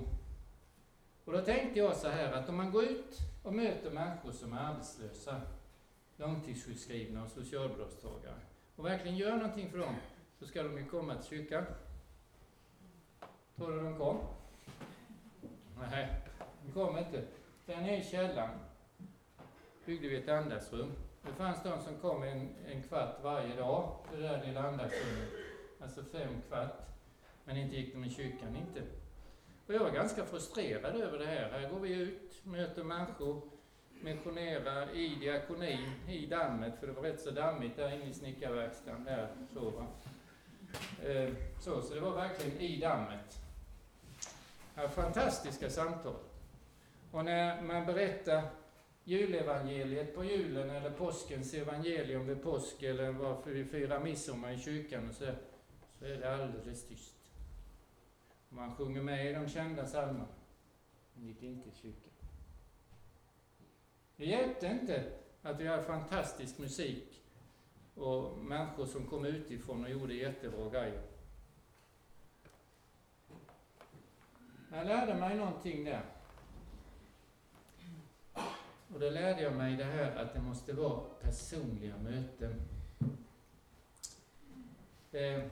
[1.26, 4.54] Och då tänkte jag så här att om man går ut och möter människor som
[4.54, 5.42] är arbetslösa,
[6.18, 8.40] långtidssjukskrivna och socialbidragstagare
[8.76, 9.96] och verkligen gör någonting för dem
[10.40, 11.66] så ska de ju komma till kyrkan.
[13.56, 14.18] Tror du de kom?
[15.92, 16.08] Nej,
[16.66, 17.24] de kom inte.
[17.66, 18.60] Den är i källaren
[19.86, 20.92] byggde vi ett andaktsrum.
[21.24, 25.30] Det fanns de som kom en, en kvart varje dag till det där lilla andaktsrummet.
[25.82, 26.82] Alltså fem kvart.
[27.46, 28.82] Men inte gick de i kyrkan, inte.
[29.68, 31.50] Och jag var ganska frustrerad över det här.
[31.52, 33.42] Här går vi ut, möter människor,
[33.90, 39.04] missionerar i diakonin, i dammet, för det var rätt så dammigt där inne i snickarverkstaden.
[39.04, 39.88] Där, så, va?
[41.04, 41.30] Eh,
[41.60, 43.40] så, så det var verkligen i dammet.
[44.76, 46.16] Här, fantastiska samtal.
[47.12, 48.44] Och när man berättar
[49.08, 55.10] julevangeliet på julen eller påskens evangelium vid påsk eller varför vi firar midsommar i kyrkan
[55.10, 55.32] och så,
[56.00, 57.16] så är det alldeles tyst.
[58.50, 60.28] Man sjunger med i de kända psalmerna.
[61.14, 62.12] Men gick inte i kyrkan.
[64.16, 67.24] Det hjälpte inte att vi hade fantastisk musik
[67.96, 71.02] och människor som kom utifrån och gjorde jättebra grejer.
[74.72, 76.15] Jag lärde mig någonting där.
[78.94, 82.62] Och då lärde jag mig det här att det måste vara personliga möten.
[85.12, 85.50] Det,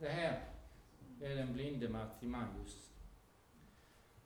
[0.00, 0.40] det här
[1.22, 2.90] är den blinde Martimaius.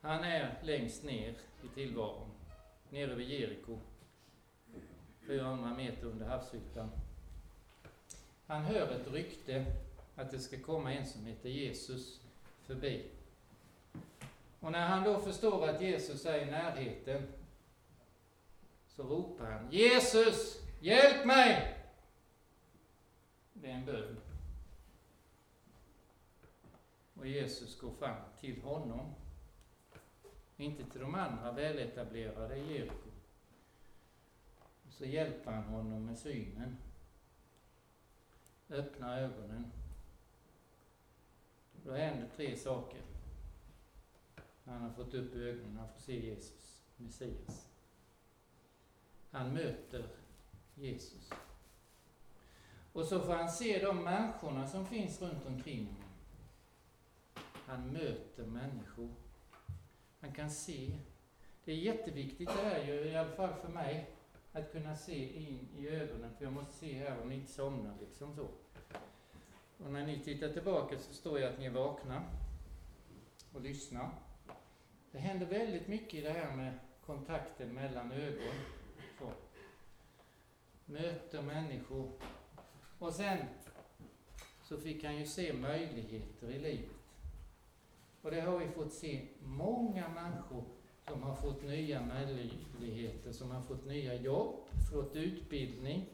[0.01, 1.35] Han är längst ner
[1.65, 2.31] i tillvaron,
[2.91, 3.79] nere vid Jeriko,
[5.27, 6.91] 400 meter under havsytan.
[8.47, 9.65] Han hör ett rykte
[10.17, 12.21] att det ska komma en som heter Jesus
[12.63, 13.05] förbi.
[14.61, 17.23] Och när han då förstår att Jesus är i närheten
[18.97, 21.79] så ropar han Jesus, hjälp mig!
[23.53, 24.21] Det är en bön.
[27.15, 29.15] Och Jesus går fram till honom.
[30.57, 33.11] Inte till de andra väletablerade i Jeriko.
[34.91, 36.77] Så hjälper han honom med synen.
[38.69, 39.73] öppnar ögonen.
[41.85, 43.03] Då händer tre saker.
[44.65, 47.76] Han har fått upp ögonen, han får se Jesus, Messias.
[49.37, 50.05] Han möter
[50.75, 51.31] Jesus.
[52.93, 56.11] Och så får han se de människorna som finns runt omkring honom.
[57.67, 59.09] Han möter människor.
[60.21, 60.99] Han kan se.
[61.65, 64.11] Det är jätteviktigt det här ju, i alla fall för mig,
[64.53, 67.95] att kunna se in i ögonen, för jag måste se här om ni inte somnar.
[68.01, 68.49] liksom så.
[69.85, 72.23] Och när ni tittar tillbaka så står jag att ni är vakna
[73.53, 74.11] och lyssnar.
[75.13, 78.76] Det händer väldigt mycket i det här med kontakten mellan ögon.
[79.19, 79.31] Så.
[80.85, 82.11] Möter människor.
[82.99, 83.39] Och sen
[84.63, 86.91] så fick han ju se möjligheter i livet.
[88.23, 90.65] Och det har vi fått se många människor
[91.09, 94.55] som har fått nya möjligheter, som har fått nya jobb,
[94.93, 96.07] fått utbildning.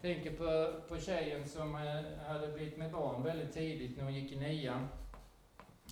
[0.00, 4.32] Tänker på, på tjejen som eh, hade blivit med barn väldigt tidigt när hon gick
[4.32, 4.88] i nian.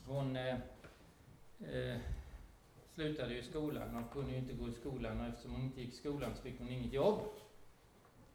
[0.06, 0.58] Hon eh,
[1.60, 1.98] eh
[2.96, 5.92] slutade ju skolan Hon kunde ju inte gå i skolan och eftersom hon inte gick
[5.92, 7.20] i skolan så fick hon inget jobb.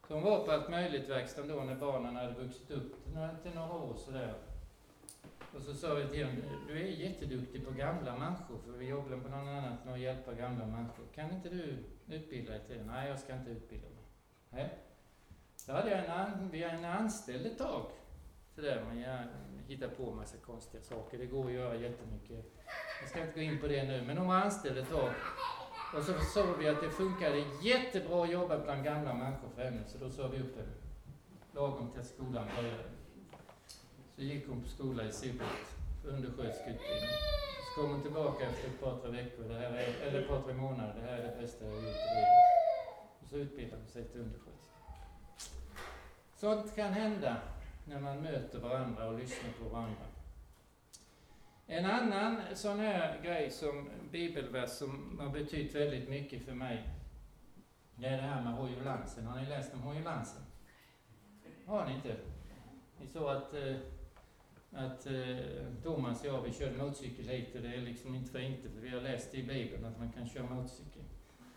[0.07, 3.35] Så hon var på allt möjligt verkstaden då när barnen hade vuxit upp till några
[3.35, 4.33] till några år sådär.
[5.55, 9.17] Och så sa vi till honom, du är jätteduktig på gamla människor, för vi jobbar
[9.17, 11.05] på något annat med att hjälpa gamla människor.
[11.15, 12.83] Kan inte du utbilda dig till det?
[12.83, 14.03] Nej, jag ska inte utbilda mig.
[14.49, 14.77] Nej.
[15.55, 17.91] Så hade jag en, an, vi hade en anställd ett tag.
[18.55, 19.19] Sådär, man jag
[19.67, 21.17] hittar på massa konstiga saker.
[21.17, 22.45] Det går att göra jättemycket.
[23.01, 24.47] Jag ska inte gå in på det nu, men de var
[24.77, 25.13] ett tag.
[25.95, 29.83] Och så såg vi att det funkade jättebra att jobba bland gamla människor för henne,
[29.87, 30.73] så då sa vi upp henne.
[31.51, 32.83] Lagom till att skolan började.
[34.15, 35.75] Så gick hon på skola i Sibbhult,
[36.05, 37.15] undersköterskeutbildning.
[37.75, 40.41] Så kom hon tillbaka efter ett par, tre veckor, det här är, eller ett par,
[40.41, 40.95] tre månader.
[40.95, 42.37] Det här är det bästa jag har gjort i livet.
[43.21, 44.71] Och så utbildade hon sig till undersköterska.
[46.35, 47.37] Sånt kan hända
[47.91, 50.05] när man möter varandra och lyssnar på varandra.
[51.67, 56.89] En annan sån här grej som bibelvers som har betytt väldigt mycket för mig,
[57.95, 59.25] det är det här med hojolansen.
[59.25, 60.41] Har ni läst om hojolansen?
[61.65, 62.15] Har ni inte?
[62.99, 63.75] Ni såg att, eh,
[64.71, 65.37] att eh,
[65.83, 68.81] Thomas och jag, vi körde motorcykel hit och det är liksom inte för inte, för
[68.81, 71.03] vi har läst i Bibeln att man kan köra motorcykel.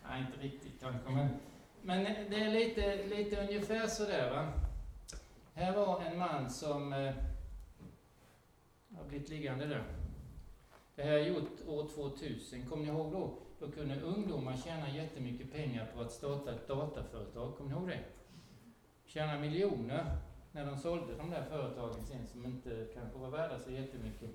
[0.09, 1.27] Nej, inte riktigt kanske, men,
[1.81, 4.51] men det är lite, lite ungefär sådär va.
[5.57, 7.13] Här var en man som eh,
[8.95, 9.83] har blivit liggande där.
[10.95, 12.65] Det här är gjort år 2000.
[12.69, 13.33] Kommer ni ihåg då?
[13.59, 17.57] Då kunde ungdomar tjäna jättemycket pengar på att starta ett dataföretag.
[17.57, 18.03] Kommer ni ihåg det?
[19.05, 20.17] Tjäna miljoner
[20.51, 24.29] när de sålde de där företagen sen som inte kanske var värda så jättemycket.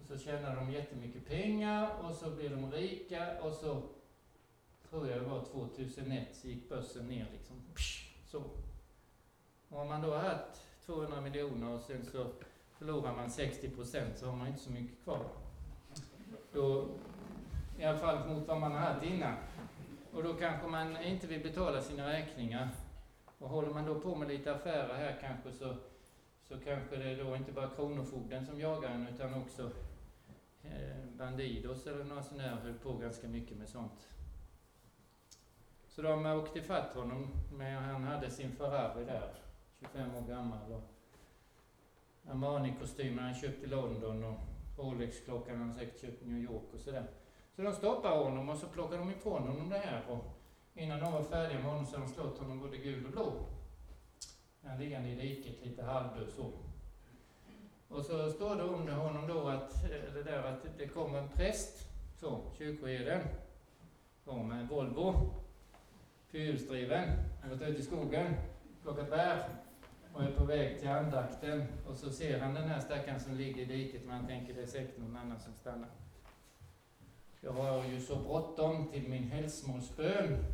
[0.00, 3.82] Och så tjänade de jättemycket pengar och så blev de rika och så
[4.90, 7.56] tror jag det var 2001 så gick börsen ner liksom.
[8.26, 8.42] Så.
[9.70, 12.26] Och om man då har haft 200 miljoner och sen så
[12.78, 15.24] förlorar man 60 procent så har man inte så mycket kvar.
[16.52, 16.88] Då,
[17.78, 19.34] I alla fall mot vad man har haft innan.
[20.12, 22.68] Och då kanske man inte vill betala sina räkningar.
[23.38, 25.74] Och håller man då på med lite affärer här kanske så,
[26.42, 29.70] så kanske det är då inte bara Kronofogden som jagar en utan också
[30.62, 34.08] eh, Bandidos eller några sådana här höll på ganska mycket med sånt.
[35.88, 39.30] Så de åkte ifatt honom, men han hade sin Ferrari där,
[39.80, 40.72] 25 år gammal.
[40.72, 40.82] Och
[42.30, 44.40] Armani-kostymen han köpt i London och
[44.76, 47.04] Rolex-klockan han säkert köpt i New York och sådär.
[47.56, 50.02] Så de stoppar honom och så plockar de ifrån honom det här.
[50.08, 50.24] Och
[50.74, 53.32] innan de var färdiga med honom så hade de slått honom både gul och blå.
[54.62, 56.52] Han liggande i diket, lite halvdöd så.
[57.88, 61.28] Och så står det under honom då att, eh, det där att det kom en
[61.28, 63.20] präst, så, kyrkoherden,
[64.24, 65.30] kom med en Volvo,
[66.28, 67.08] fyrhjulsdriven,
[67.40, 68.34] han varit ute i skogen,
[68.82, 69.48] plockat bär
[70.14, 71.64] och är på väg till andakten.
[71.88, 74.62] Och så ser han den här stackaren som ligger i diket, men han tänker det
[74.62, 75.88] är säkert någon annan som stannar.
[77.40, 80.44] Jag har ju så bråttom till min hälsmålsbön.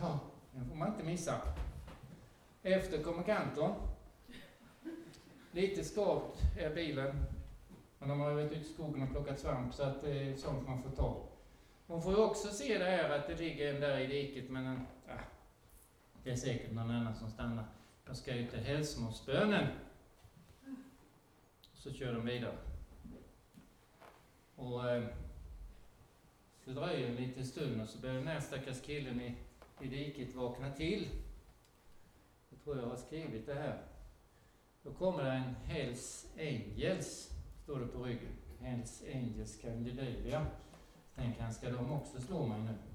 [0.00, 0.20] Ja,
[0.52, 1.34] den får man inte missa.
[2.62, 3.74] Efter kommer kantorn.
[5.52, 7.16] Lite skavt är bilen.
[7.98, 10.36] Men de har ju varit ute i skogen och plockat svamp så att det är
[10.36, 11.22] sånt man får ta.
[11.86, 14.66] Hon får ju också se det här att det ligger en där i diket men
[14.66, 15.14] en, ja,
[16.24, 17.64] det är säkert någon annan som stannar.
[18.06, 19.66] Jag ska ju till hälsmålsbönen.
[21.74, 22.58] Så kör de vidare.
[24.56, 25.04] Och eh,
[26.64, 29.34] så dröjer en liten stund och så börjar den här stackars killen i,
[29.80, 31.08] i diket vakna till.
[32.50, 33.82] Jag tror jag har skrivit det här.
[34.82, 37.30] Då kommer det en Hells Angels,
[37.62, 38.36] står det på ryggen.
[38.60, 40.46] Hells Angels Scandinavia.
[41.14, 42.89] Tänker han, ska de också slå mig nu?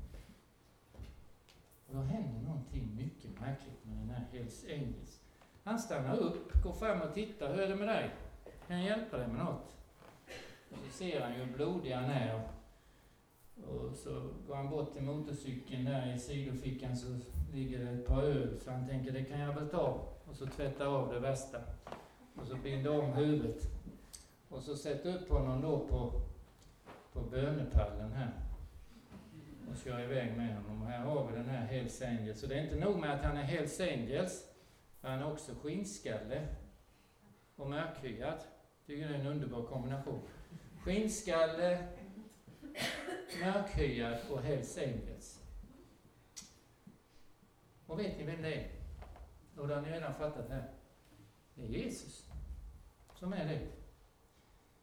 [1.95, 5.19] Då händer någonting mycket märkligt med den här Hells Angels.
[5.63, 7.53] Han stannar upp, går fram och tittar.
[7.53, 8.09] Hur är det med dig?
[8.67, 9.73] Kan jag hjälpa dig med något?
[10.71, 12.49] Och så ser han ju hur blodig han är.
[13.67, 17.19] Och så går han bort till motorcykeln där i sidofickan så
[17.53, 18.59] ligger det ett par öl.
[18.59, 20.07] Så han tänker, det kan jag väl ta.
[20.25, 21.57] Och så tvättar av det värsta.
[22.35, 23.61] Och så binder om huvudet.
[24.49, 26.21] Och så sätter upp honom då på,
[27.13, 28.44] på bönepallen här
[29.71, 30.81] och kör iväg med honom.
[30.81, 32.39] Och här har vi den här Hells Angels.
[32.39, 34.47] Så det är inte nog med att han är Hells Angels,
[35.01, 36.47] han är också skinnskalle
[37.55, 38.39] och mörkhyad.
[38.85, 40.27] Tycker det är en underbar kombination.
[40.83, 41.87] Skinnskalle,
[43.41, 45.41] mörkhyad och Hells Angels.
[47.85, 48.71] Och vet ni vem det är?
[49.57, 50.69] Och det har ni redan fattat här.
[51.55, 52.29] Det är Jesus
[53.13, 53.67] som är det.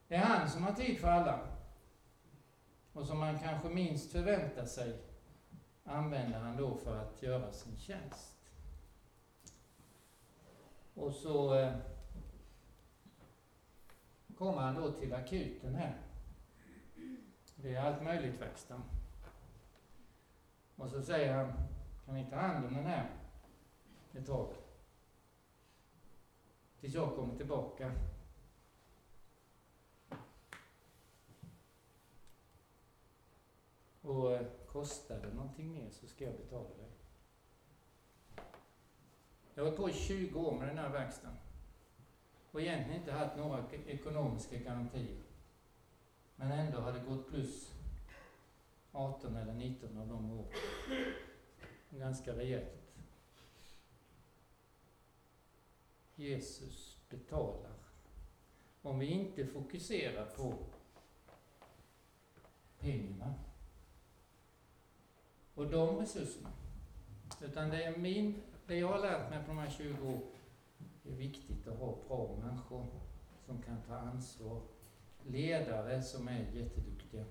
[0.09, 1.52] Det är han som har tid för alla
[2.93, 4.99] och som man kanske minst förväntar sig
[5.85, 8.37] använder han då för att göra sin tjänst.
[10.95, 11.75] Och så eh,
[14.39, 16.01] kommer han då till akuten här.
[17.57, 18.83] Det är allt möjligt verkstad.
[20.77, 21.53] Och så säger han,
[22.07, 23.11] kan ni ta hand om den här
[24.13, 24.55] ett tag?
[26.81, 27.93] Tills jag kommer tillbaka.
[34.03, 36.89] Och eh, kostar det någonting mer så ska jag betala dig.
[39.55, 41.37] Jag har hållit på i 20 år med den här verkstaden.
[42.51, 45.23] Och egentligen inte haft några ekonomiska garantier.
[46.37, 47.75] Men ändå har det gått plus
[48.93, 50.53] 18 eller 19 av de åren.
[51.91, 52.83] Ganska rejält.
[56.15, 57.73] Jesus betalar.
[58.83, 60.55] Om vi inte fokuserar på
[62.79, 63.35] pengarna
[65.55, 66.49] och de resurserna.
[67.45, 70.21] Utan det är min, det jag har lärt mig på de här 20 åren,
[71.03, 72.87] det är viktigt att ha bra människor
[73.47, 74.61] som kan ta ansvar.
[75.27, 77.25] Ledare som är jätteduktiga.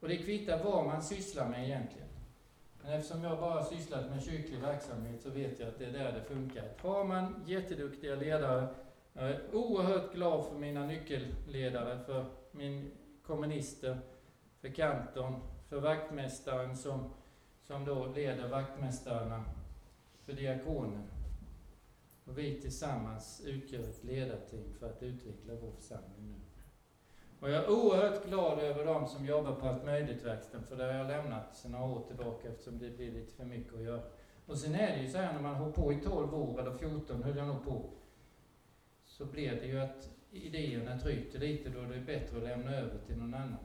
[0.00, 2.08] Och det kvittar vad man sysslar med egentligen.
[2.82, 6.12] Men eftersom jag bara sysslat med kyrklig verksamhet så vet jag att det är där
[6.12, 6.68] det funkar.
[6.78, 8.74] Har man jätteduktiga ledare,
[9.12, 12.90] jag är oerhört glad för mina nyckelledare, för min
[13.22, 13.98] kommunister,
[14.60, 15.34] för kantorn,
[15.72, 17.10] för vaktmästaren som,
[17.62, 19.44] som då leder vaktmästarna,
[20.24, 21.02] för diakonen.
[22.24, 26.40] Och vi tillsammans utgör ett ledarteam för att utveckla vår församling nu.
[27.40, 30.92] Och jag är oerhört glad över de som jobbar på Allt möjligt-verkstaden, för det har
[30.92, 34.02] jag lämnat sedan några år tillbaka eftersom det blir lite för mycket att göra.
[34.46, 36.78] Och sen är det ju så här när man har på i 12 år, eller
[36.78, 37.90] 14 höll jag nog på,
[39.04, 42.98] så blir det ju att idéerna tryter lite då det är bättre att lämna över
[43.06, 43.58] till någon annan.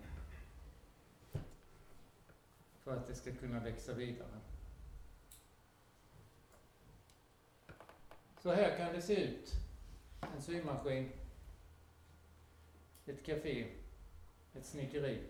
[2.88, 4.40] För att det ska kunna växa vidare.
[8.42, 9.54] Så här kan det se ut.
[10.36, 11.12] En symaskin,
[13.06, 13.68] ett café,
[14.54, 15.24] ett snickeri.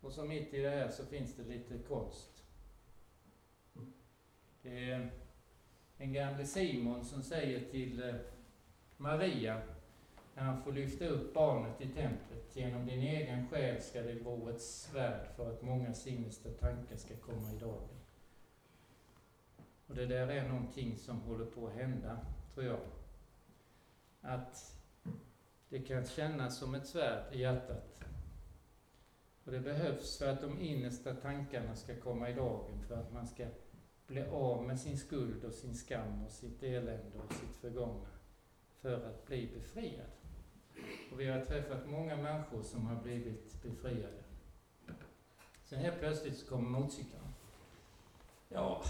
[0.00, 2.44] Och så mitt i det här så finns det lite konst.
[4.62, 5.10] Det är
[5.98, 8.14] en gamle Simon som säger till eh,
[8.96, 9.62] Maria
[10.34, 12.56] när han får lyfta upp barnet i templet.
[12.56, 17.16] Genom din egen själ ska det vara ett svärd för att många sinnesta tankar ska
[17.16, 17.88] komma i dagen.
[19.86, 22.18] Och det där är någonting som håller på att hända,
[22.54, 22.80] tror jag.
[24.20, 24.76] Att
[25.68, 28.04] det kan kännas som ett svärd i hjärtat.
[29.44, 33.26] Och det behövs för att de innersta tankarna ska komma i dagen, för att man
[33.26, 33.46] ska
[34.06, 38.08] bli av med sin skuld och sin skam och sitt elände och sitt förgångna.
[38.80, 40.19] För att bli befriad.
[41.12, 44.22] Och vi har träffat många människor som har blivit befriade.
[45.64, 47.28] Sen helt plötsligt så kommer motorcyklarna.
[48.48, 48.82] Ja,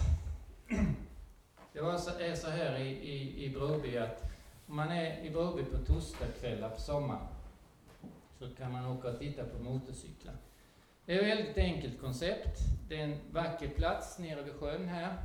[1.73, 4.23] det var så, är så här i, i, i Broby att
[4.67, 7.27] om man är i Broby på torsdagskvällar på sommaren
[8.39, 10.35] så kan man åka och titta på motorcyklar.
[11.05, 12.59] Det är ett väldigt enkelt koncept.
[12.87, 15.17] Det är en vacker plats nere vid sjön här.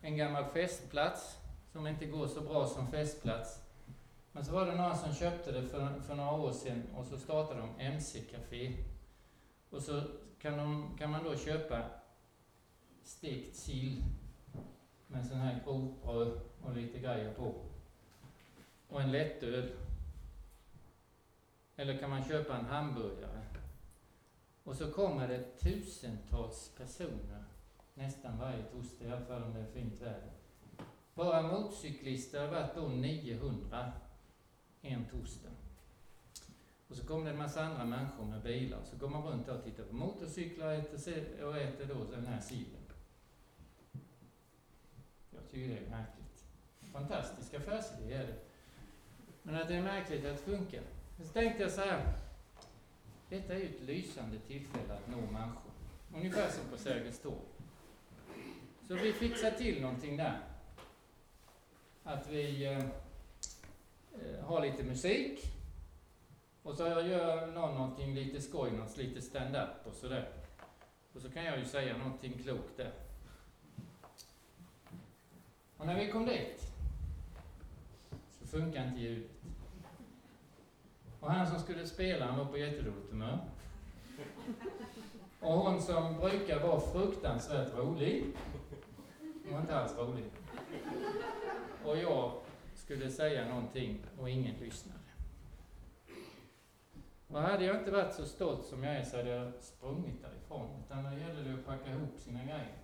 [0.00, 1.38] En gammal festplats
[1.72, 3.60] som inte går så bra som festplats.
[4.34, 7.18] Men så var det några som köpte det för, för några år sedan och så
[7.18, 8.76] startade de MC-café.
[9.70, 10.02] Och så
[10.38, 11.82] kan, de, kan man då köpa
[13.02, 14.04] stekt sill
[15.06, 17.54] med sån här grovbröd och lite grejer på.
[18.88, 19.72] Och en lättöl.
[21.76, 23.42] Eller kan man köpa en hamburgare.
[24.64, 27.44] Och så kommer det tusentals personer
[27.94, 30.32] nästan varje torsdag, i alla fall om det är fint väder.
[31.14, 33.92] Bara motorcyklister har varit då 900
[34.84, 35.50] en torsdag.
[36.88, 39.64] Och så kom det en massa andra människor med bilar, så går man runt och
[39.64, 42.82] tittar på motorcyklar och äter, och äter då den här sillen.
[45.30, 46.44] Jag tycker det är märkligt.
[46.92, 48.38] Fantastisk affärsidé är det.
[49.42, 50.82] Men att det är märkligt att det funkar.
[51.18, 52.12] Så tänkte jag så här.
[53.28, 55.72] Detta är ju ett lysande tillfälle att nå människor.
[56.14, 57.36] Ungefär som på Sergels torg.
[58.88, 60.40] Så vi fixar till någonting där.
[62.04, 62.84] Att vi eh
[64.14, 65.40] Eh, har lite musik.
[66.62, 70.28] Och så gör någon någonting lite skoj, något lite stand-up och sådär.
[71.14, 72.92] Och så kan jag ju säga någonting klokt där.
[75.76, 76.72] Och när vi kom dit
[78.28, 79.30] så funkar inte ljudet.
[81.20, 83.38] Och han som skulle spela, han var på jättedåligt humör.
[85.40, 88.24] Och hon som brukar vara fruktansvärt rolig,
[89.44, 90.24] hon var inte alls rolig.
[91.84, 92.43] Och jag
[92.84, 94.98] skulle säga någonting och ingen lyssnade.
[97.28, 100.82] Och hade jag inte varit så stolt som jag är så hade jag sprungit därifrån.
[100.84, 102.78] Utan då gällde det att packa ihop sina grejer.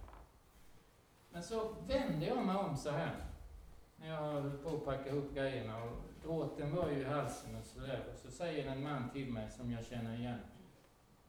[1.31, 3.17] Men så vände jag mig om så här.
[3.97, 7.65] När jag höll på att packa ihop grejerna och gråten var ju i halsen och
[7.65, 8.05] sådär.
[8.13, 10.41] Och så säger en man till mig som jag känner igen.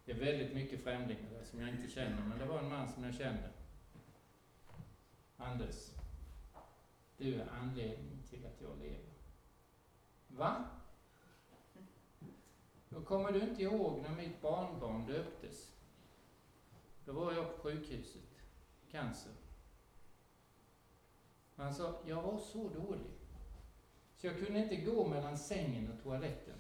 [0.06, 2.88] Det är väldigt mycket främlingar där som jag inte känner, men det var en man
[2.90, 3.50] som jag kände.
[5.38, 5.92] Anders,
[7.22, 9.14] du är anledningen till att jag lever.
[10.28, 10.66] Va?
[12.90, 15.72] Då kommer du inte ihåg när mitt barnbarn döptes.
[17.06, 18.22] Då var jag på sjukhuset.
[18.92, 19.32] Cancer.
[21.56, 23.12] Han sa, jag var så dålig.
[24.18, 26.56] Så jag kunde inte gå mellan sängen och toaletten.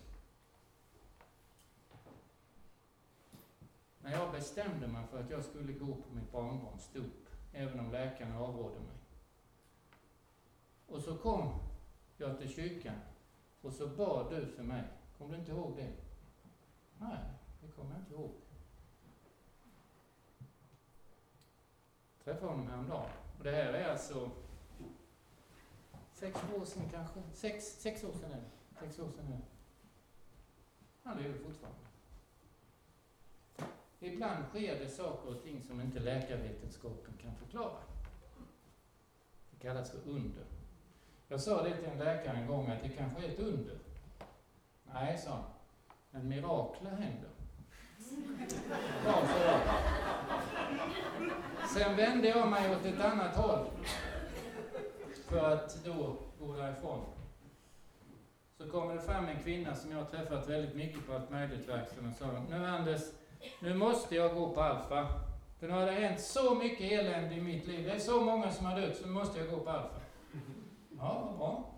[4.01, 7.91] När jag bestämde mig för att jag skulle gå på mitt barnbarns dop, även om
[7.91, 9.00] läkarna avrådde mig.
[10.91, 11.59] Och så kom
[12.17, 12.95] jag till kyrkan
[13.61, 14.83] och så bad du för mig.
[15.17, 15.91] Kommer du inte ihåg det?
[16.97, 17.19] Nej,
[17.61, 18.31] det kommer jag inte ihåg.
[22.17, 23.09] Jag träffade honom häromdagen.
[23.37, 24.31] Och det här är alltså
[26.13, 27.21] sex år sedan kanske.
[27.33, 28.79] Sex, sex år sedan är det.
[28.79, 29.41] Sex år sedan är det.
[31.03, 31.79] Han lever fortfarande.
[33.99, 37.81] Ibland sker det saker och ting som inte läkarvetenskapen kan förklara.
[39.51, 40.60] Det kallas för under.
[41.31, 43.75] Jag sa det till en läkare en gång att det kanske är ett under.
[44.93, 45.43] Nej, sa han.
[46.11, 47.29] Men mirakler händer.
[49.05, 49.23] Ja.
[51.73, 53.65] Sen vände jag mig åt ett annat håll.
[55.27, 57.05] För att då gå därifrån.
[58.57, 61.69] Så kommer det fram en kvinna som jag har träffat väldigt mycket på allt möjligt
[61.69, 63.01] verkstaden och sa nu Anders,
[63.59, 65.07] nu måste jag gå på Alfa.
[65.59, 67.85] För nu har det hänt så mycket elände i mitt liv.
[67.85, 70.00] Det är så många som har dött, så nu måste jag gå på Alfa.
[71.01, 71.73] Ja, vad bra.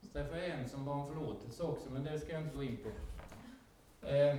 [0.00, 2.62] Så träffade jag en som bad om förlåtelse också, men det ska jag inte gå
[2.62, 2.88] in på.
[4.06, 4.36] Eh,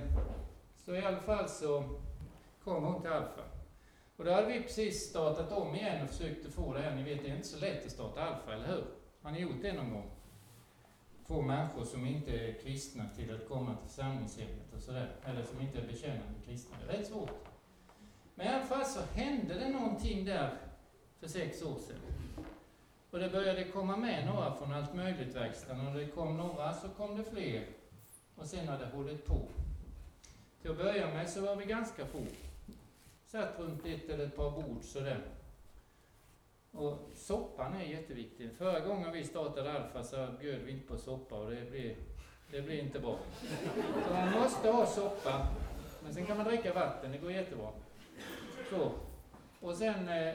[0.76, 1.84] så i alla fall så
[2.64, 3.42] kom hon till Alfa.
[4.16, 6.96] Och då hade vi precis startat om igen och försökte få det här.
[6.96, 8.84] Ni vet, det är inte så lätt att starta Alfa, eller hur?
[9.22, 10.10] Har ni gjort det någon gång?
[11.24, 15.16] Få människor som inte är kristna till att komma till församlingshemmet och sådär.
[15.24, 16.76] Eller som inte är bekännande kristna.
[16.86, 17.30] Det är rätt svårt.
[18.34, 20.58] Men i alla fall så hände det någonting där
[21.20, 22.00] för sex år sedan.
[23.12, 26.88] Och det började komma med några från allt möjligt verkstaden och det kom några så
[26.88, 27.66] kom det fler.
[28.36, 29.48] Och sen har det hållit på.
[30.62, 32.18] Till att börja med så var vi ganska få.
[33.26, 35.20] Satt runt ett eller ett par bord sådär.
[36.70, 38.50] Och soppan är jätteviktig.
[38.58, 41.96] Förra gången vi startade Alfa så bjöd vi inte på soppa och det blir,
[42.50, 43.18] det blir inte bra.
[44.08, 45.46] Så man måste ha soppa.
[46.02, 47.70] Men sen kan man dricka vatten, det går jättebra.
[48.70, 48.92] Så.
[49.60, 50.34] Och sen eh,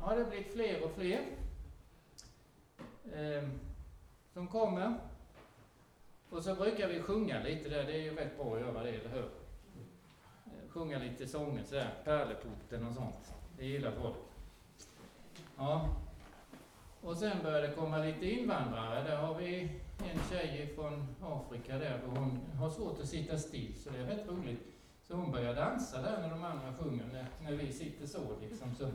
[0.00, 1.20] har det blivit fler och fler
[3.14, 3.48] eh,
[4.32, 4.94] som kommer.
[6.30, 8.88] Och så brukar vi sjunga lite där, det är ju rätt bra att göra det,
[8.88, 9.24] eller hur?
[9.24, 13.34] Ehm, sjunga lite sånger sådär, Pärleporten och sånt.
[13.58, 14.16] Det gillar folk.
[15.56, 15.88] Ja.
[17.00, 19.02] Och sen börjar det komma lite invandrare.
[19.02, 19.60] Där har vi
[19.98, 24.06] en tjej från Afrika där och hon har svårt att sitta still, så det är
[24.06, 24.62] rätt roligt.
[25.02, 28.74] Så hon börjar dansa där när de andra sjunger, när, när vi sitter så liksom.
[28.74, 28.88] Så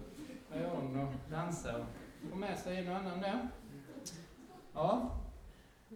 [0.51, 1.85] börjar hon och dansa och
[2.29, 3.47] får med sig en och annan där.
[4.73, 5.11] Ja,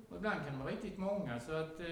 [0.10, 1.86] och ibland kan det vara riktigt många så att eh,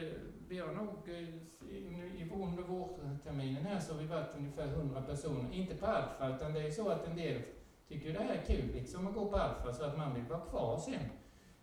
[0.48, 1.30] vi har nog eh,
[1.70, 5.54] i, under vårterminen här så har vi varit ungefär 100 personer.
[5.54, 7.42] Inte på Alfa utan det är så att en del
[7.88, 10.40] tycker det här är kul liksom att gå på Alfa så att man vill vara
[10.40, 11.10] kvar sen.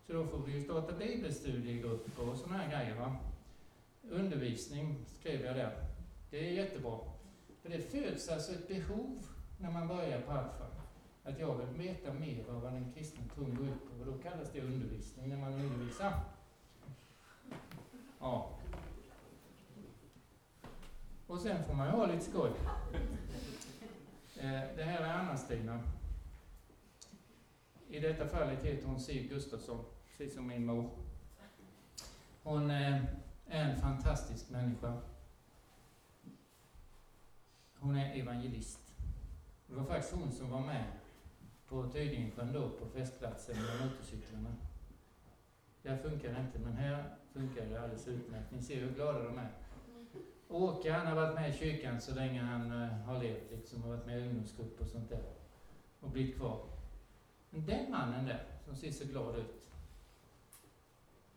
[0.07, 2.97] Så då får vi ju starta bibelstudiegrupper och sådana här grejer.
[2.97, 3.17] Va?
[4.11, 5.85] Undervisning skrev jag där.
[6.31, 6.99] Det är jättebra.
[7.63, 9.27] För det föds alltså ett behov
[9.59, 10.80] när man börjar på Alfa.
[11.25, 14.01] Att jag vill veta mer av vad den kristna tron går ut på.
[14.01, 16.13] Och då kallas det undervisning när man undervisar.
[18.21, 18.59] Ja.
[21.27, 22.51] Och sen får man ju ha lite skoj.
[24.37, 25.81] Eh, det här är Anna-Stina.
[27.89, 30.91] I detta fallet heter hon Siv Gustafsson, precis som min mor.
[32.43, 33.05] Hon eh,
[33.47, 35.01] är en fantastisk människa.
[37.79, 38.81] Hon är evangelist.
[39.67, 41.00] Det var faktiskt hon som var med
[41.71, 44.57] på Tydingensjön då, på festplatsen med motorcyklarna.
[45.83, 48.51] Där funkar det inte, men här funkar det alldeles utmärkt.
[48.51, 49.51] Ni ser hur glada de är.
[50.49, 53.89] Åke, han har varit med i kyrkan så länge han uh, har levt, liksom, och
[53.89, 55.23] varit med i ungdomsgrupp och sånt där.
[56.01, 56.65] Och blivit kvar.
[57.51, 59.71] Men den mannen där, som ser så glad ut.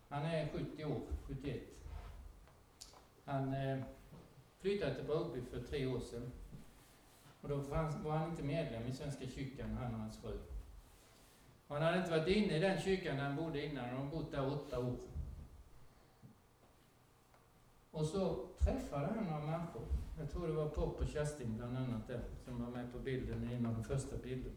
[0.08, 1.62] Han är 70 år, 71.
[3.24, 3.82] Han uh,
[4.60, 6.32] flyttade till Broby för tre år sedan.
[7.44, 10.38] Och då var han inte medlem i Svenska kyrkan, han och hans fru.
[11.68, 14.32] Han hade inte varit inne i den kyrkan där han bodde innan, han hade bott
[14.32, 14.96] där åtta år.
[17.90, 19.82] Och så träffade han några människor.
[20.18, 23.48] Jag tror det var Pop och Kerstin bland annat där, som var med på bilden,
[23.52, 24.56] en av de första bilderna.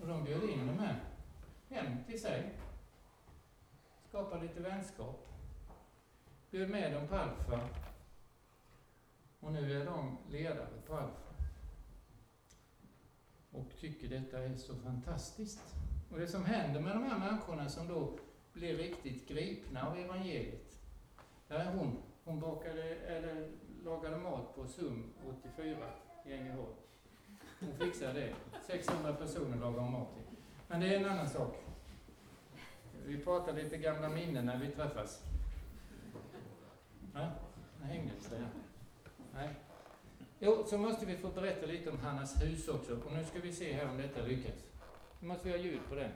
[0.00, 1.00] Och de bjöd in dem här,
[1.68, 2.52] hem till sig.
[4.08, 5.28] Skapade lite vänskap.
[6.50, 7.60] Bjöd med dem på Alfa.
[9.40, 11.31] Och nu är de ledare på Alfa.
[13.52, 15.74] Och tycker detta är så fantastiskt.
[16.10, 18.18] Och det som händer med de här människorna som då
[18.52, 20.78] blir riktigt gripna av evangeliet,
[21.48, 21.96] Där är hon.
[22.24, 23.50] Hon bakade, eller
[23.84, 25.76] lagade mat på SUM 84
[26.26, 26.74] i Ängelholm.
[27.60, 28.34] Hon fixade det.
[28.66, 30.36] 600 personer lagade hon mat till.
[30.68, 31.56] Men det är en annan sak.
[33.06, 35.22] Vi pratar lite gamla minnen när vi träffas.
[37.14, 37.30] Ja,
[37.82, 38.40] hängde sig.
[39.34, 39.48] Nej.
[40.44, 42.92] Jo, så måste vi få berätta lite om Hannas hus också.
[42.92, 44.54] Och nu ska vi se här om detta lyckas.
[45.20, 46.10] Nu måste vi ha ljud på den.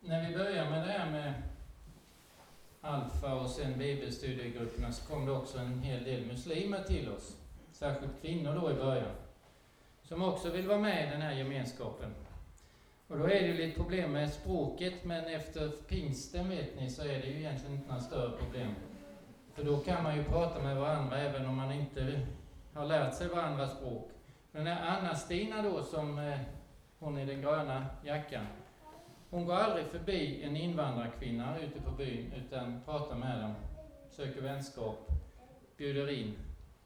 [0.00, 1.42] När vi börjar med det här med
[2.80, 7.36] Alfa och sen bibelstudiegrupperna så kom det också en hel del muslimer till oss.
[7.72, 9.29] Särskilt kvinnor då i början.
[10.10, 12.14] Som också vill vara med i den här gemenskapen.
[13.08, 17.02] Och då är det ju lite problem med språket, men efter pingsten vet ni så
[17.02, 18.74] är det ju egentligen inte några större problem.
[19.54, 22.26] För då kan man ju prata med varandra även om man inte
[22.74, 24.10] har lärt sig varandras språk.
[24.52, 26.38] Den här Anna-Stina då som eh,
[26.98, 28.46] hon i den gröna jackan.
[29.30, 33.54] Hon går aldrig förbi en invandrarkvinna ute på byn utan pratar med dem,
[34.10, 35.08] söker vänskap,
[35.76, 36.38] bjuder in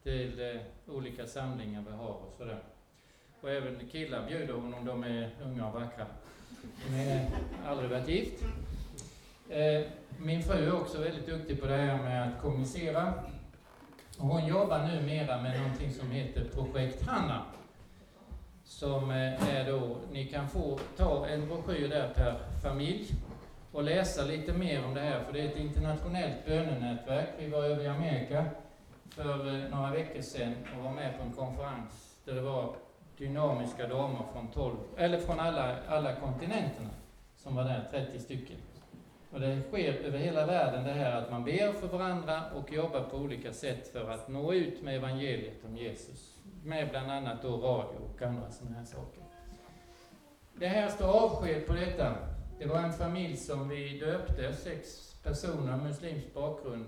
[0.03, 0.61] till eh,
[0.95, 2.74] olika samlingar vi har och sådär.
[3.45, 6.07] Och även killar bjuder hon om de är unga och vackra.
[6.86, 7.26] Hon har
[7.70, 8.45] aldrig varit gift.
[9.49, 9.82] Eh,
[10.18, 13.14] min fru är också väldigt duktig på det här med att kommunicera.
[14.18, 17.42] Och hon jobbar numera med någonting som heter Projekt Hanna.
[18.64, 23.14] Som eh, är då, ni kan få ta en broschyr där per familj
[23.72, 27.28] och läsa lite mer om det här, för det är ett internationellt bönenätverk.
[27.38, 28.45] Vi var över i Amerika
[29.09, 32.74] för eh, några veckor sedan och var med på en konferens där det var
[33.18, 36.90] dynamiska damer från 12, eller från alla, alla kontinenterna
[37.36, 38.56] som var där, 30 stycken.
[39.30, 43.00] Och det sker över hela världen det här att man ber för varandra och jobbar
[43.00, 46.38] på olika sätt för att nå ut med evangeliet om Jesus.
[46.64, 49.22] Med bland annat då radio och andra sådana här saker.
[50.54, 52.16] Det här står avsked på detta.
[52.58, 56.86] Det var en familj som vi döpte, sex personer, muslimsk bakgrund,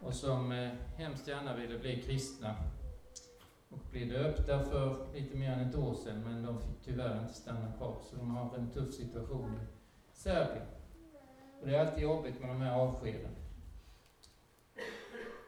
[0.00, 2.54] och som eh, hemskt gärna ville bli kristna
[3.72, 7.34] och blev döpta för lite mer än ett år sedan, men de fick tyvärr inte
[7.34, 9.66] stanna kvar, så de har en tuff situation i
[10.12, 10.66] Serbien.
[11.60, 13.30] Och det är alltid jobbigt med de här avskeden.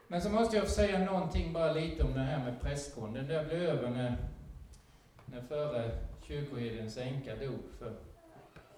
[0.08, 3.14] Men så måste jag säga någonting bara lite om det här med prästgården.
[3.14, 4.16] Den där blev över när,
[5.26, 5.90] när förre
[6.22, 7.92] kyrkoherdens änka dog för,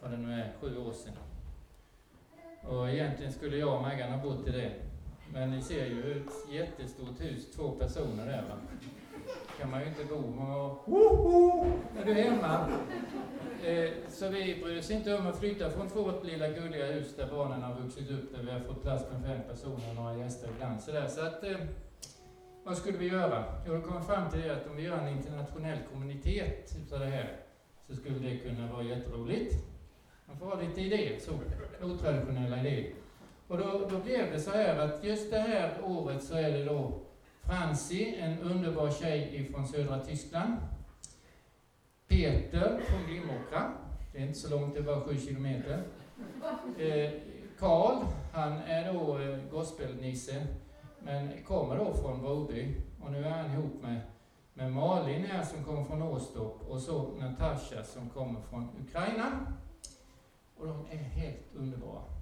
[0.01, 1.15] vad det nu är, sju år sedan.
[2.63, 4.73] Och egentligen skulle jag och Maggan ha bott i det.
[5.33, 8.57] Men ni ser ju ett jättestort hus, två personer där va
[9.61, 12.69] kan man ju inte bo och woho, när du är hemma.
[13.65, 17.29] Eh, så vi bryr oss inte om att flytta från vårt lilla gulliga hus där
[17.31, 20.49] barnen har vuxit upp, där vi har fått plats med fem personer och några gäster
[20.57, 20.81] ibland.
[20.81, 21.09] Så, där.
[21.09, 21.57] så att, eh,
[22.65, 23.45] vad skulle vi göra?
[23.67, 27.37] Jo, då kom fram till att om vi gör en internationell kommunitet utav det här,
[27.89, 29.55] så skulle det kunna vara jätteroligt.
[30.27, 31.33] Man får ha lite idéer, så,
[31.87, 32.93] otraditionella idéer.
[33.49, 36.65] Och då, då blev det så här att just det här året så är det
[36.65, 37.06] då
[37.47, 40.57] Franci, en underbar tjej ifrån södra Tyskland.
[42.09, 43.73] Peter från Glimåkra.
[44.13, 45.83] Det är inte så långt, det är bara sju kilometer.
[46.79, 47.11] Eh,
[47.59, 50.47] Karl, han är då eh, gospelnisse,
[51.01, 52.75] men kommer då från Broby.
[53.05, 54.01] Och nu är han ihop med,
[54.55, 59.47] med Malin här som kommer från Åstorp och så Natasha som kommer från Ukraina.
[60.57, 62.16] Och de är helt underbara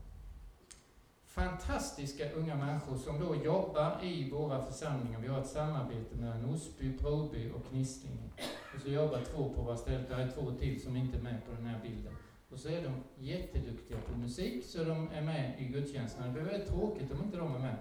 [1.35, 5.21] fantastiska unga människor som då jobbar i våra församlingar.
[5.21, 8.31] Vi har ett samarbete mellan Osby, Broby och Knislinge.
[8.75, 10.05] Och så jobbar två på våra ställen.
[10.09, 12.17] Det är två till som inte är med på den här bilden.
[12.51, 16.27] Och så är de jätteduktiga på musik, så de är med i gudstjänsterna.
[16.27, 17.77] Det blir väldigt tråkigt om inte de är med.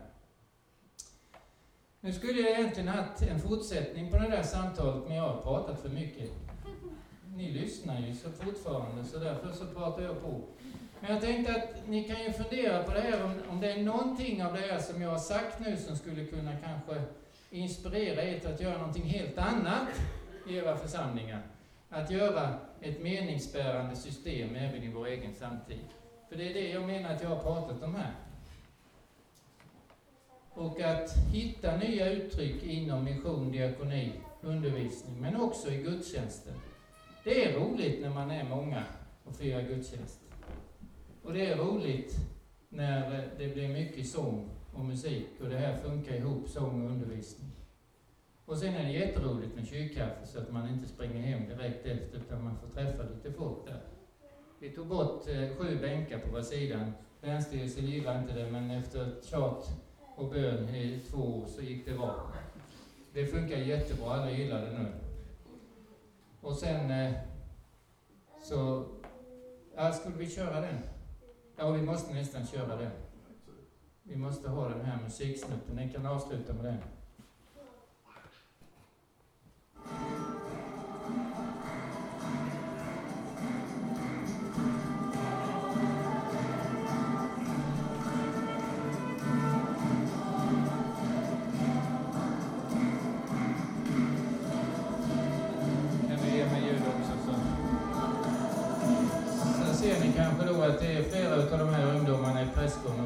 [1.99, 5.81] Nu skulle jag egentligen haft en fortsättning på det där samtalet, men jag har pratat
[5.81, 6.31] för mycket.
[7.35, 10.41] Ni lyssnar ju så fortfarande, så därför så pratar jag på.
[11.03, 13.83] Men jag tänkte att ni kan ju fundera på det här, om, om det är
[13.83, 17.01] någonting av det här som jag har sagt nu som skulle kunna kanske
[17.49, 19.87] inspirera er till att göra någonting helt annat
[20.49, 21.41] i era församlingar.
[21.89, 25.85] Att göra ett meningsbärande system även i vår egen samtid.
[26.29, 28.13] För det är det jag menar att jag har pratat om här.
[30.53, 36.53] Och att hitta nya uttryck inom mission, diakoni, undervisning, men också i gudstjänsten.
[37.23, 38.83] Det är roligt när man är många
[39.23, 40.22] och firar gudstjänst.
[41.23, 42.15] Och det är roligt
[42.69, 47.51] när det blir mycket sång och musik och det här funkar ihop, sång och undervisning.
[48.45, 52.17] Och sen är det jätteroligt med kyrkkaffe så att man inte springer hem direkt efter
[52.17, 53.81] utan man får träffa lite folk där.
[54.59, 56.93] Vi tog bort eh, sju bänkar på var sidan.
[57.21, 59.69] Länsstyrelsen gillade inte det men efter tjat
[60.15, 62.31] och bön i två år så gick det bra.
[63.13, 64.85] Det funkar jättebra, alla gillar det nu.
[66.41, 67.13] Och sen eh,
[68.41, 68.85] så...
[69.75, 70.77] Ja, skulle vi köra den?
[71.55, 72.91] Ja, vi måste nästan köra den.
[74.03, 75.75] Vi måste ha den här musiksnutten.
[75.75, 76.77] Ni kan avsluta med den.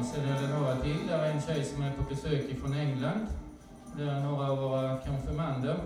[0.08, 1.06] Prästgården där sen är det några till.
[1.06, 3.26] Där är en tjej som är på besök ifrån England.
[3.96, 5.80] Där är några av våra konfirmander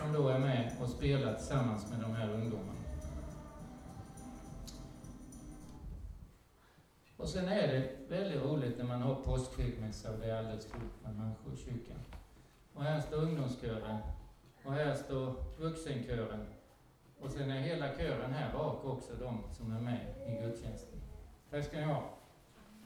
[0.00, 2.72] som då är med och spelar tillsammans med de här ungdomarna.
[7.16, 11.02] Och sen är det väldigt roligt när man har påskskilsmässa och det är alldeles fullt
[11.02, 11.98] med människor i kyrkan.
[12.74, 13.98] Och här står ungdomskören
[14.64, 16.46] och här står vuxenkören.
[17.20, 21.00] Och sen är hela kören här bak också, de som är med i gudstjänsten.
[21.50, 22.21] Tack ska ni ha.